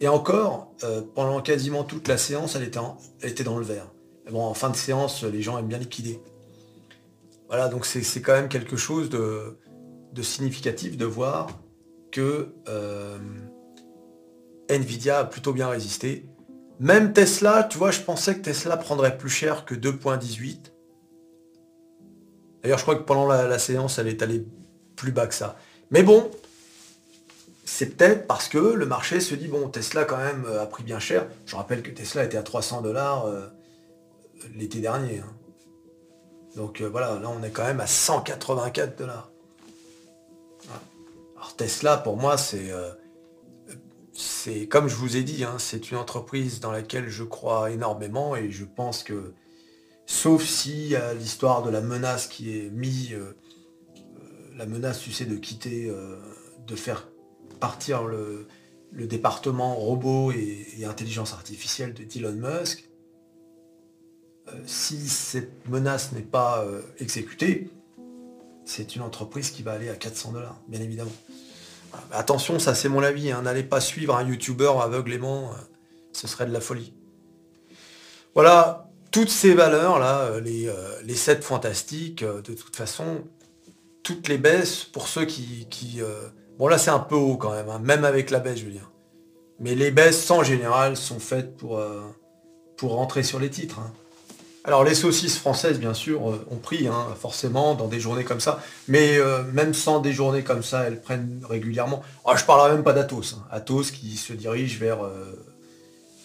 Et 0.00 0.08
encore, 0.08 0.72
euh, 0.84 1.02
pendant 1.14 1.42
quasiment 1.42 1.84
toute 1.84 2.08
la 2.08 2.16
séance, 2.16 2.56
elle 2.56 2.62
était, 2.62 2.80
elle 3.20 3.28
était 3.28 3.44
dans 3.44 3.58
le 3.58 3.64
vert. 3.66 3.88
bon, 4.30 4.42
en 4.42 4.54
fin 4.54 4.70
de 4.70 4.76
séance, 4.76 5.22
les 5.22 5.42
gens 5.42 5.58
aiment 5.58 5.68
bien 5.68 5.76
liquider. 5.76 6.18
Voilà, 7.52 7.68
donc 7.68 7.84
c'est 7.84 8.22
quand 8.22 8.32
même 8.32 8.48
quelque 8.48 8.78
chose 8.78 9.10
de, 9.10 9.58
significatif 10.22 10.96
de 10.96 11.04
voir 11.04 11.60
que 12.10 12.54
euh, 12.66 13.18
Nvidia 14.70 15.18
a 15.18 15.24
plutôt 15.26 15.52
bien 15.52 15.68
résisté. 15.68 16.30
Même 16.80 17.12
Tesla, 17.12 17.64
tu 17.64 17.76
vois, 17.76 17.90
je 17.90 18.00
pensais 18.00 18.36
que 18.36 18.40
Tesla 18.40 18.78
prendrait 18.78 19.18
plus 19.18 19.28
cher 19.28 19.66
que 19.66 19.74
2.18. 19.74 20.72
D'ailleurs, 22.62 22.78
je 22.78 22.84
crois 22.84 22.96
que 22.96 23.02
pendant 23.02 23.26
la, 23.26 23.58
séance, 23.58 23.98
elle 23.98 24.08
est 24.08 24.22
allée 24.22 24.46
plus 24.96 25.12
bas 25.12 25.26
que 25.26 25.34
ça. 25.34 25.58
Mais 25.90 26.02
bon, 26.02 26.30
c'est 27.66 27.98
peut-être 27.98 28.26
parce 28.26 28.48
que 28.48 28.56
le 28.56 28.86
marché 28.86 29.20
se 29.20 29.34
dit, 29.34 29.48
bon, 29.48 29.68
Tesla 29.68 30.06
quand 30.06 30.16
même 30.16 30.46
a 30.58 30.64
pris 30.64 30.84
bien 30.84 31.00
cher. 31.00 31.26
Je 31.44 31.54
rappelle 31.54 31.82
que 31.82 31.90
Tesla 31.90 32.24
était 32.24 32.38
à 32.38 32.42
300 32.42 32.80
dollars 32.80 33.26
euh, 33.26 33.46
l'été 34.54 34.80
dernier. 34.80 35.18
Hein. 35.18 35.34
Donc 36.56 36.80
euh, 36.80 36.88
voilà, 36.88 37.18
là 37.18 37.28
on 37.28 37.42
est 37.42 37.50
quand 37.50 37.64
même 37.64 37.80
à 37.80 37.86
184 37.86 38.98
dollars. 38.98 39.30
Alors 41.36 41.56
Tesla, 41.56 41.96
pour 41.96 42.16
moi, 42.16 42.36
c'est 42.36 42.70
euh, 42.70 42.90
c'est 44.12 44.66
comme 44.66 44.88
je 44.88 44.94
vous 44.94 45.16
ai 45.16 45.22
dit, 45.22 45.44
hein, 45.44 45.56
c'est 45.58 45.90
une 45.90 45.96
entreprise 45.96 46.60
dans 46.60 46.72
laquelle 46.72 47.08
je 47.08 47.24
crois 47.24 47.70
énormément 47.70 48.36
et 48.36 48.50
je 48.50 48.64
pense 48.64 49.02
que, 49.02 49.32
sauf 50.06 50.44
si 50.44 50.94
l'histoire 51.18 51.62
de 51.62 51.70
la 51.70 51.80
menace 51.80 52.26
qui 52.26 52.56
est 52.56 52.70
mise, 52.70 53.14
euh, 53.14 53.36
la 54.56 54.66
menace, 54.66 55.00
tu 55.00 55.12
sais, 55.12 55.24
de 55.24 55.36
quitter, 55.36 55.90
de 56.66 56.76
faire 56.76 57.08
partir 57.58 58.04
le, 58.04 58.46
département 58.92 59.74
robot 59.74 60.30
et, 60.32 60.66
et 60.78 60.84
intelligence 60.84 61.32
artificielle 61.32 61.94
de 61.94 62.04
Elon 62.14 62.32
Musk, 62.32 62.84
euh, 62.84 62.91
si 64.66 65.08
cette 65.08 65.68
menace 65.68 66.12
n'est 66.12 66.20
pas 66.20 66.64
euh, 66.64 66.82
exécutée, 66.98 67.70
c'est 68.64 68.96
une 68.96 69.02
entreprise 69.02 69.50
qui 69.50 69.62
va 69.62 69.72
aller 69.72 69.88
à 69.88 69.94
400 69.94 70.32
dollars, 70.32 70.60
bien 70.68 70.80
évidemment. 70.80 71.12
Attention, 72.10 72.58
ça 72.58 72.74
c'est 72.74 72.88
mon 72.88 73.02
avis, 73.02 73.30
hein. 73.30 73.42
n'allez 73.42 73.64
pas 73.64 73.80
suivre 73.80 74.16
un 74.16 74.26
youtubeur 74.26 74.80
aveuglément, 74.80 75.50
euh, 75.50 75.56
ce 76.12 76.26
serait 76.26 76.46
de 76.46 76.52
la 76.52 76.60
folie. 76.60 76.94
Voilà, 78.34 78.90
toutes 79.10 79.28
ces 79.28 79.52
valeurs 79.52 79.98
là, 79.98 80.40
les, 80.40 80.72
les 81.04 81.14
7 81.14 81.44
fantastiques, 81.44 82.24
de 82.24 82.54
toute 82.54 82.74
façon, 82.74 83.24
toutes 84.02 84.28
les 84.28 84.38
baisses, 84.38 84.84
pour 84.84 85.08
ceux 85.08 85.24
qui... 85.24 85.66
Euh, 86.00 86.28
bon 86.58 86.68
là 86.68 86.78
c'est 86.78 86.90
un 86.90 86.98
peu 86.98 87.14
haut 87.14 87.36
quand 87.36 87.52
même, 87.52 87.68
hein, 87.68 87.78
même 87.78 88.04
avec 88.04 88.30
la 88.30 88.40
baisse 88.40 88.58
je 88.58 88.64
veux 88.64 88.70
dire. 88.70 88.90
Mais 89.60 89.74
les 89.74 89.90
baisses 89.90 90.30
en 90.30 90.42
général 90.42 90.96
sont 90.96 91.20
faites 91.20 91.56
pour, 91.56 91.78
euh, 91.78 92.02
pour 92.76 92.92
rentrer 92.94 93.22
sur 93.22 93.38
les 93.38 93.50
titres. 93.50 93.78
Hein. 93.78 93.92
Alors 94.64 94.84
les 94.84 94.94
saucisses 94.94 95.38
françaises 95.38 95.80
bien 95.80 95.94
sûr 95.94 96.22
ont 96.22 96.58
pris 96.62 96.86
hein, 96.86 97.06
forcément 97.20 97.74
dans 97.74 97.88
des 97.88 97.98
journées 97.98 98.22
comme 98.22 98.40
ça, 98.40 98.62
mais 98.86 99.18
même 99.52 99.74
sans 99.74 99.98
des 99.98 100.12
journées 100.12 100.44
comme 100.44 100.62
ça, 100.62 100.84
elles 100.84 101.00
prennent 101.00 101.40
régulièrement. 101.48 102.00
Oh, 102.24 102.32
je 102.36 102.44
parlerai 102.44 102.74
même 102.74 102.84
pas 102.84 102.92
d'Atos. 102.92 103.38
Atos 103.50 103.90
qui 103.90 104.16
se 104.16 104.32
dirige 104.32 104.78
vers, 104.78 105.00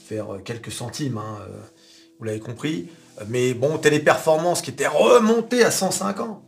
vers 0.08 0.28
quelques 0.46 0.72
centimes, 0.72 1.20
vous 2.20 2.26
l'avez 2.26 2.40
compris. 2.40 2.90
Mais 3.28 3.56
bon, 3.56 3.80
Téléperformance 3.80 4.62
qui 4.62 4.70
était 4.70 4.88
remonté 4.88 5.64
à 5.64 5.72
150 5.72 6.44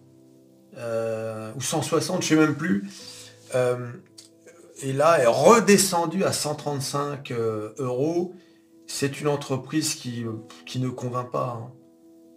euh, 0.77 1.51
ou 1.55 1.61
160, 1.61 2.21
je 2.21 2.27
sais 2.27 2.35
même 2.35 2.55
plus. 2.55 2.89
Euh, 3.55 3.91
et 4.81 4.93
là, 4.93 5.19
est 5.19 5.27
redescendu 5.27 6.23
à 6.23 6.31
135 6.31 7.31
euh, 7.31 7.73
euros. 7.79 8.33
C'est 8.87 9.19
une 9.19 9.27
entreprise 9.27 9.95
qui, 9.95 10.25
ne 10.75 10.89
convainc 10.89 11.31
pas. 11.31 11.59
Hein. 11.59 11.71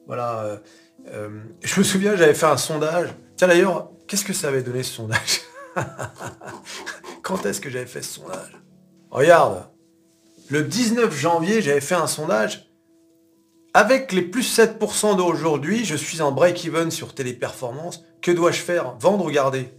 Voilà. 0.06 0.60
je 1.06 1.78
me 1.78 1.84
souviens, 1.84 2.16
j'avais 2.16 2.34
fait 2.34 2.46
un 2.46 2.56
sondage. 2.56 3.08
Tiens 3.36 3.48
d'ailleurs, 3.48 3.90
qu'est-ce 4.06 4.24
que 4.24 4.32
ça 4.32 4.48
avait 4.48 4.62
donné 4.62 4.82
ce 4.82 4.94
sondage 4.94 5.40
Quand 7.22 7.46
est-ce 7.46 7.60
que 7.60 7.70
j'avais 7.70 7.86
fait 7.86 8.02
ce 8.02 8.14
sondage 8.14 8.58
Regarde, 9.10 9.68
le 10.48 10.62
19 10.62 11.14
janvier, 11.14 11.62
j'avais 11.62 11.80
fait 11.80 11.94
un 11.94 12.06
sondage 12.06 12.72
avec 13.74 14.12
les 14.12 14.22
plus 14.22 14.58
7% 14.58 15.16
d'aujourd'hui, 15.16 15.86
je 15.86 15.96
suis 15.96 16.20
en 16.20 16.30
break-even 16.30 16.90
sur 16.90 17.14
Téléperformance. 17.14 18.02
Que 18.20 18.30
dois-je 18.30 18.60
faire 18.60 18.96
Vendre 18.98 19.24
ou 19.24 19.30
garder 19.30 19.72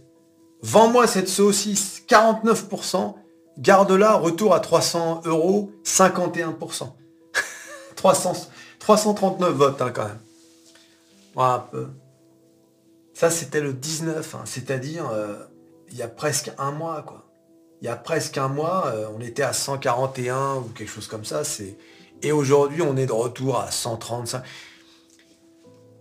Vends-moi 0.62 1.06
cette 1.06 1.28
saucisse, 1.28 2.02
49%. 2.08 3.14
Garde-la, 3.58 4.14
retour 4.14 4.52
à 4.52 4.58
300 4.58 5.22
euros, 5.26 5.70
51%. 5.84 6.88
339 8.84 9.54
votes 9.54 9.80
hein, 9.80 9.90
quand 9.94 10.04
même. 10.04 10.18
peu. 11.72 11.86
Ça, 13.14 13.30
c'était 13.30 13.62
le 13.62 13.72
19, 13.72 14.34
hein, 14.34 14.42
c'est-à-dire 14.44 15.08
euh, 15.10 15.36
il 15.90 15.96
y 15.96 16.02
a 16.02 16.08
presque 16.08 16.52
un 16.58 16.70
mois. 16.70 17.02
Il 17.80 17.86
y 17.86 17.88
a 17.88 17.96
presque 17.96 18.36
un 18.36 18.48
mois, 18.48 18.88
euh, 18.88 19.06
on 19.16 19.22
était 19.22 19.42
à 19.42 19.54
141 19.54 20.56
ou 20.56 20.68
quelque 20.74 20.90
chose 20.90 21.06
comme 21.06 21.24
ça. 21.24 21.42
Et 22.22 22.30
aujourd'hui, 22.30 22.82
on 22.82 22.98
est 22.98 23.06
de 23.06 23.12
retour 23.12 23.58
à 23.58 23.70
135. 23.70 24.42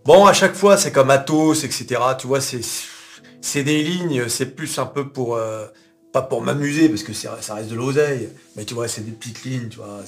Bon, 0.03 0.25
à 0.25 0.33
chaque 0.33 0.53
fois, 0.53 0.75
c'est 0.75 0.91
comme 0.91 1.09
Atos, 1.09 1.63
etc. 1.63 2.01
Tu 2.19 2.27
vois, 2.27 2.41
c'est 2.41 3.63
des 3.63 3.81
lignes, 3.81 4.27
c'est 4.27 4.57
plus 4.57 4.77
un 4.77 4.87
peu 4.87 5.07
pour... 5.07 5.35
Euh, 5.35 5.67
pas 6.11 6.21
pour 6.21 6.41
m'amuser, 6.41 6.89
parce 6.89 7.01
que 7.01 7.13
ça 7.13 7.37
reste 7.55 7.69
de 7.69 7.75
l'oseille, 7.75 8.29
mais 8.55 8.65
tu 8.65 8.75
vois, 8.75 8.87
c'est 8.87 9.01
des 9.01 9.13
petites 9.13 9.45
lignes, 9.45 9.69
tu 9.69 9.77
vois. 9.77 10.01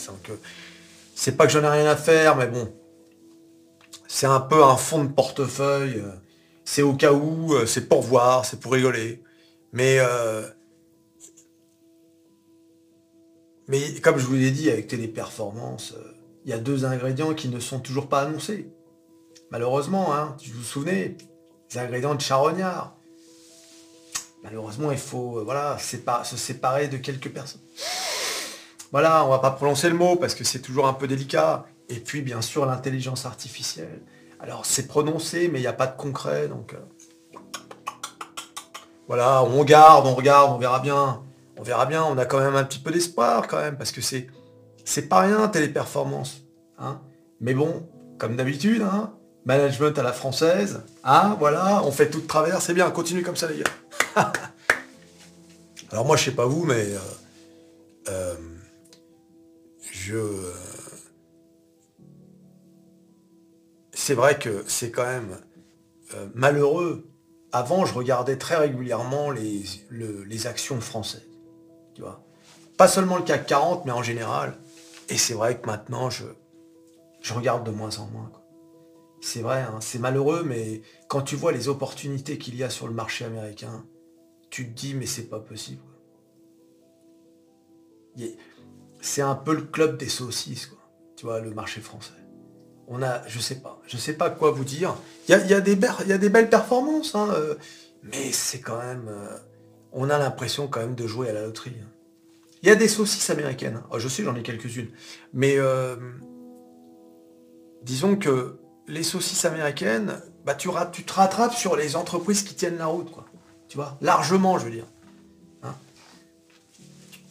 C'est 1.15 1.37
pas 1.37 1.47
que 1.47 1.53
j'en 1.53 1.63
ai 1.63 1.69
rien 1.69 1.89
à 1.89 1.95
faire, 1.95 2.35
mais 2.35 2.47
bon. 2.47 2.71
C'est 4.07 4.27
un 4.27 4.41
peu 4.41 4.63
un 4.63 4.75
fond 4.75 5.03
de 5.03 5.11
portefeuille. 5.11 6.03
C'est 6.65 6.81
au 6.81 6.93
cas 6.93 7.13
où, 7.13 7.53
euh, 7.53 7.65
c'est 7.65 7.87
pour 7.87 8.01
voir, 8.01 8.45
c'est 8.45 8.59
pour 8.59 8.73
rigoler. 8.73 9.23
Mais... 9.71 9.97
Euh, 9.99 10.47
mais 13.67 13.99
comme 14.01 14.19
je 14.19 14.25
vous 14.25 14.35
l'ai 14.35 14.51
dit, 14.51 14.69
avec 14.69 14.87
Téléperformance, 14.87 15.93
euh, 15.97 16.13
il 16.43 16.51
y 16.51 16.53
a 16.53 16.59
deux 16.59 16.85
ingrédients 16.85 17.33
qui 17.33 17.47
ne 17.49 17.59
sont 17.59 17.79
toujours 17.79 18.07
pas 18.07 18.21
annoncés. 18.21 18.69
Malheureusement, 19.49 20.13
hein, 20.13 20.37
vous 20.45 20.59
vous 20.59 20.63
souvenez, 20.63 21.17
les 21.71 21.79
ingrédients 21.79 22.13
de 22.13 22.21
charognard. 22.21 22.95
Malheureusement, 24.43 24.91
il 24.91 24.99
faut 24.99 25.39
euh, 25.39 25.43
voilà, 25.43 25.77
se 25.79 26.37
séparer 26.37 26.87
de 26.87 26.97
quelques 26.97 27.31
personnes. 27.31 27.61
Voilà, 28.95 29.25
on 29.25 29.29
va 29.29 29.39
pas 29.39 29.51
prononcer 29.51 29.89
le 29.89 29.95
mot 29.95 30.15
parce 30.15 30.35
que 30.35 30.45
c'est 30.45 30.61
toujours 30.61 30.87
un 30.87 30.93
peu 30.93 31.05
délicat. 31.05 31.65
Et 31.89 31.99
puis, 31.99 32.21
bien 32.21 32.41
sûr, 32.41 32.65
l'intelligence 32.65 33.25
artificielle. 33.25 34.01
Alors, 34.39 34.65
c'est 34.65 34.87
prononcé, 34.87 35.49
mais 35.49 35.59
il 35.59 35.63
n'y 35.63 35.67
a 35.67 35.73
pas 35.73 35.87
de 35.87 35.97
concret. 35.97 36.47
Donc, 36.47 36.73
euh, 36.73 37.41
voilà, 39.09 39.43
on 39.43 39.65
garde, 39.65 40.07
on 40.07 40.15
regarde, 40.15 40.53
on 40.53 40.57
verra 40.57 40.79
bien 40.79 41.21
on 41.57 41.63
verra 41.63 41.85
bien, 41.85 42.03
on 42.03 42.17
a 42.17 42.25
quand 42.25 42.39
même 42.39 42.55
un 42.55 42.63
petit 42.63 42.79
peu 42.79 42.91
d'espoir 42.91 43.47
quand 43.47 43.57
même, 43.57 43.77
parce 43.77 43.91
que 43.91 44.01
c'est 44.01 44.27
c'est 44.83 45.07
pas 45.09 45.21
rien 45.21 45.47
téléperformance. 45.47 46.41
Hein 46.77 47.01
Mais 47.41 47.53
bon, 47.53 47.87
comme 48.17 48.35
d'habitude, 48.35 48.81
hein, 48.81 49.13
management 49.45 49.97
à 49.97 50.03
la 50.03 50.13
française, 50.13 50.83
hein, 51.03 51.35
voilà, 51.39 51.81
on 51.83 51.91
fait 51.91 52.09
tout 52.09 52.21
de 52.21 52.27
travers, 52.27 52.61
c'est 52.61 52.73
bien, 52.73 52.89
continue 52.91 53.23
comme 53.23 53.35
ça 53.35 53.47
les 53.47 53.59
gars. 53.59 53.71
Alors 55.91 56.05
moi 56.05 56.17
je 56.17 56.25
sais 56.25 56.31
pas 56.31 56.45
vous, 56.45 56.65
mais 56.65 56.75
euh, 56.75 56.99
euh, 58.09 58.35
je 60.05 60.53
c'est 63.91 64.13
vrai 64.13 64.37
que 64.37 64.63
c'est 64.67 64.91
quand 64.91 65.05
même 65.05 65.37
euh, 66.13 66.27
malheureux. 66.35 67.09
Avant, 67.51 67.85
je 67.85 67.93
regardais 67.93 68.37
très 68.37 68.55
régulièrement 68.57 69.31
les, 69.31 70.47
actions 70.47 70.79
françaises. 70.79 71.27
Pas 72.77 72.87
seulement 72.87 73.17
le 73.17 73.23
CAC 73.23 73.47
40, 73.47 73.85
mais 73.85 73.91
en 73.91 74.03
général. 74.03 74.57
Et 75.09 75.17
c'est 75.17 75.33
vrai 75.33 75.57
que 75.57 75.65
maintenant, 75.65 76.09
je, 76.09 76.25
je 77.21 77.33
regarde 77.33 77.65
de 77.65 77.71
moins 77.71 77.97
en 77.97 78.05
moins. 78.07 78.31
C'est 79.21 79.41
vrai, 79.41 79.61
hein, 79.61 79.79
c'est 79.79 79.97
malheureux, 79.97 80.43
mais 80.43 80.81
quand 81.07 81.21
tu 81.21 81.35
vois 81.35 81.51
les 81.51 81.67
opportunités 81.67 82.37
qu'il 82.37 82.55
y 82.55 82.63
a 82.63 82.69
sur 82.69 82.87
le 82.87 82.93
marché 82.93 83.25
américain, 83.25 83.85
tu 84.51 84.67
te 84.67 84.73
dis, 84.73 84.93
mais 84.93 85.05
c'est 85.07 85.29
pas 85.29 85.39
possible. 85.39 85.81
C'est 89.05 89.21
un 89.21 89.35
peu 89.35 89.53
le 89.53 89.61
club 89.61 89.97
des 89.97 90.09
saucisses. 90.09 90.71
Tu 91.15 91.27
vois, 91.27 91.39
le 91.39 91.51
marché 91.51 91.79
français. 91.79 92.09
On 92.87 93.03
a, 93.03 93.25
je 93.27 93.39
sais 93.39 93.55
pas, 93.55 93.79
je 93.85 93.97
sais 93.97 94.13
pas 94.13 94.31
quoi 94.31 94.49
vous 94.49 94.63
dire. 94.63 94.95
Il 95.27 95.31
y 95.31 95.53
a, 95.53 95.61
des, 95.61 95.75
belles 95.75 96.49
performances, 96.49 97.13
hein, 97.13 97.29
euh, 97.31 97.53
mais 98.01 98.31
c'est 98.31 98.61
quand 98.61 98.79
même... 98.79 99.07
Euh, 99.07 99.37
on 99.91 100.09
a 100.09 100.17
l'impression 100.17 100.67
quand 100.67 100.79
même 100.79 100.95
de 100.95 101.05
jouer 101.05 101.29
à 101.29 101.33
la 101.33 101.43
loterie. 101.43 101.75
Hein. 101.81 101.87
Il 102.63 102.67
y 102.69 102.71
a 102.71 102.75
des 102.75 102.87
saucisses 102.87 103.29
américaines. 103.29 103.83
Oh, 103.91 103.99
je 103.99 104.07
sais, 104.07 104.23
j'en 104.23 104.35
ai 104.35 104.41
quelques-unes. 104.41 104.89
Mais 105.33 105.55
euh, 105.57 105.95
disons 107.83 108.15
que 108.15 108.57
les 108.87 109.03
saucisses 109.03 109.45
américaines, 109.45 110.19
bah, 110.45 110.55
tu, 110.55 110.67
te 110.67 111.13
rattrapes 111.13 111.53
sur 111.53 111.75
les 111.75 111.95
entreprises 111.95 112.41
qui 112.41 112.55
tiennent 112.55 112.79
la 112.79 112.87
route. 112.87 113.11
Quoi. 113.11 113.25
Tu 113.67 113.77
vois? 113.77 113.97
Largement, 114.01 114.57
je 114.57 114.65
veux 114.65 114.71
dire. 114.71 114.87
Hein. 115.61 115.75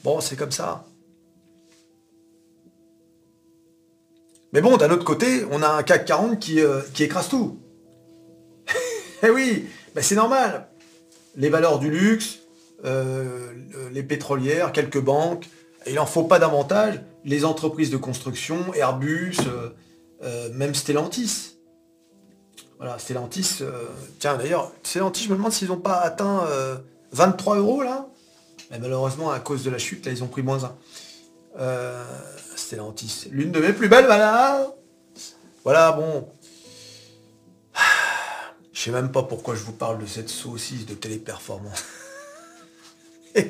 bon, 0.04 0.20
c'est 0.20 0.36
comme 0.36 0.52
ça. 0.52 0.86
Mais 4.54 4.60
bon, 4.60 4.76
d'un 4.76 4.90
autre 4.90 5.04
côté, 5.04 5.44
on 5.50 5.62
a 5.62 5.68
un 5.68 5.82
CAC 5.82 6.04
40 6.04 6.38
qui, 6.38 6.60
euh, 6.60 6.80
qui 6.94 7.02
écrase 7.02 7.28
tout. 7.28 7.58
eh 9.24 9.28
oui, 9.28 9.66
bah, 9.96 10.00
c'est 10.00 10.14
normal. 10.14 10.68
Les 11.34 11.48
valeurs 11.48 11.80
du 11.80 11.90
luxe, 11.90 12.38
euh, 12.84 13.52
les 13.92 14.04
pétrolières, 14.04 14.70
quelques 14.70 15.00
banques. 15.00 15.48
il 15.88 15.94
n'en 15.94 16.06
faut 16.06 16.22
pas 16.22 16.38
davantage. 16.38 17.00
Les 17.24 17.44
entreprises 17.44 17.90
de 17.90 17.96
construction, 17.96 18.72
Airbus, 18.74 19.38
euh, 20.22 20.52
même 20.54 20.76
Stellantis. 20.76 21.56
Voilà, 22.78 23.00
Stellantis, 23.00 23.60
tiens 24.20 24.36
d'ailleurs, 24.36 24.70
Stellantis, 24.84 25.24
je 25.24 25.30
me 25.30 25.36
demande 25.36 25.52
s'ils 25.52 25.68
n'ont 25.68 25.78
pas 25.78 25.98
atteint 25.98 26.44
23 27.12 27.56
euros 27.56 27.82
là. 27.82 28.08
Mais 28.70 28.78
malheureusement, 28.78 29.30
à 29.30 29.40
cause 29.40 29.64
de 29.64 29.70
la 29.70 29.78
chute, 29.78 30.06
là, 30.06 30.12
ils 30.12 30.22
ont 30.22 30.28
pris 30.28 30.42
moins 30.42 30.64
1. 30.64 30.76
Stellantis, 32.56 33.28
l'une 33.30 33.52
de 33.52 33.60
mes 33.60 33.72
plus 33.72 33.88
belles, 33.88 34.06
voilà. 34.06 34.74
Voilà, 35.64 35.92
bon. 35.92 36.28
Je 38.72 38.80
sais 38.80 38.90
même 38.90 39.12
pas 39.12 39.22
pourquoi 39.22 39.54
je 39.54 39.62
vous 39.62 39.72
parle 39.72 39.98
de 39.98 40.06
cette 40.06 40.28
saucisse 40.28 40.84
de 40.84 40.94
téléperformance. 40.94 41.84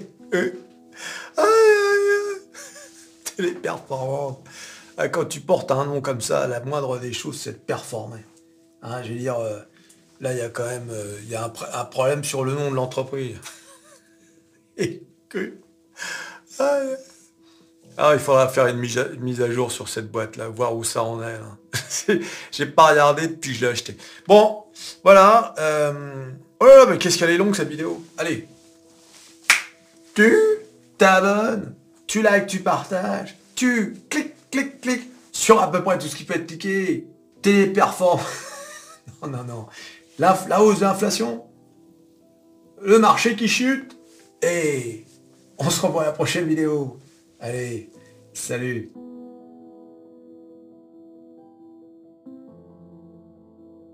Téléperformante. 3.37 4.47
Ah, 4.97 5.09
quand 5.09 5.25
tu 5.25 5.41
portes 5.41 5.73
un 5.73 5.87
nom 5.87 6.01
comme 6.01 6.21
ça, 6.21 6.47
la 6.47 6.61
moindre 6.61 6.99
des 6.99 7.13
choses, 7.13 7.41
c'est 7.41 7.53
de 7.53 7.59
performer. 7.59 8.21
Hein, 8.83 9.03
je 9.03 9.13
veux 9.13 9.19
dire, 9.19 9.41
euh, 9.41 9.59
là, 10.21 10.33
il 10.33 10.39
y 10.39 10.43
a 10.43 10.51
quand 10.51 10.67
même 10.67 10.91
euh, 10.91 11.19
y 11.27 11.35
a 11.35 11.53
un, 11.73 11.85
problème 11.85 12.23
sur 12.23 12.45
le 12.45 12.53
nom 12.53 12.71
de 12.71 12.77
l'entreprise. 12.77 13.39
Et 14.77 15.03
que... 15.29 15.59
ah, 17.97 18.11
il 18.15 18.19
faudra 18.19 18.49
faire 18.49 18.67
une 18.67 18.79
mise, 18.79 18.99
à, 19.41 19.51
jour 19.51 19.71
sur 19.71 19.89
cette 19.89 20.11
boîte-là, 20.11 20.49
voir 20.49 20.75
où 20.75 20.83
ça 20.83 21.05
en 21.05 21.23
est. 21.23 21.35
Hein. 21.35 21.59
J'ai 22.51 22.67
pas 22.67 22.91
regardé 22.91 23.29
depuis 23.29 23.53
que 23.53 23.57
je 23.59 23.65
l'ai 23.65 23.71
acheté. 23.71 23.97
Bon, 24.27 24.65
voilà. 25.05 25.55
Euh... 25.59 26.31
Oh, 26.59 26.87
mais 26.89 26.99
qu'est-ce 26.99 27.19
qu'elle 27.19 27.31
est 27.31 27.37
longue 27.37 27.55
cette 27.55 27.69
vidéo 27.69 28.05
Allez, 28.19 28.49
tu 30.15 30.35
t'abonnes, 30.99 31.75
tu 32.07 32.23
likes, 32.23 32.47
tu 32.47 32.61
partages, 32.61 33.37
tu 33.55 33.97
cliques, 34.09 34.35
cliques, 34.51 34.81
cliques 34.81 35.11
sur 35.31 35.61
à 35.61 35.71
peu 35.71 35.83
près 35.83 35.99
tout 35.99 36.07
ce 36.07 36.17
qui 36.17 36.25
peut 36.25 36.35
être 36.35 36.47
cliqué. 36.47 37.07
Téléperform. 37.43 38.21
non, 39.23 39.29
non, 39.29 39.45
non. 39.45 39.67
La, 40.19 40.39
la 40.49 40.63
hausse 40.63 40.79
de 40.79 40.85
l'inflation, 40.85 41.45
le 42.81 42.99
marché 42.99 43.37
qui 43.37 43.47
chute. 43.47 43.97
Et 44.43 45.05
on 45.59 45.71
se 45.71 45.81
revoit 45.81 46.03
à 46.03 46.07
la 46.07 46.13
prochaine 46.13 46.47
vidéo. 46.47 46.99
Allez, 47.47 47.91
salut 48.33 48.91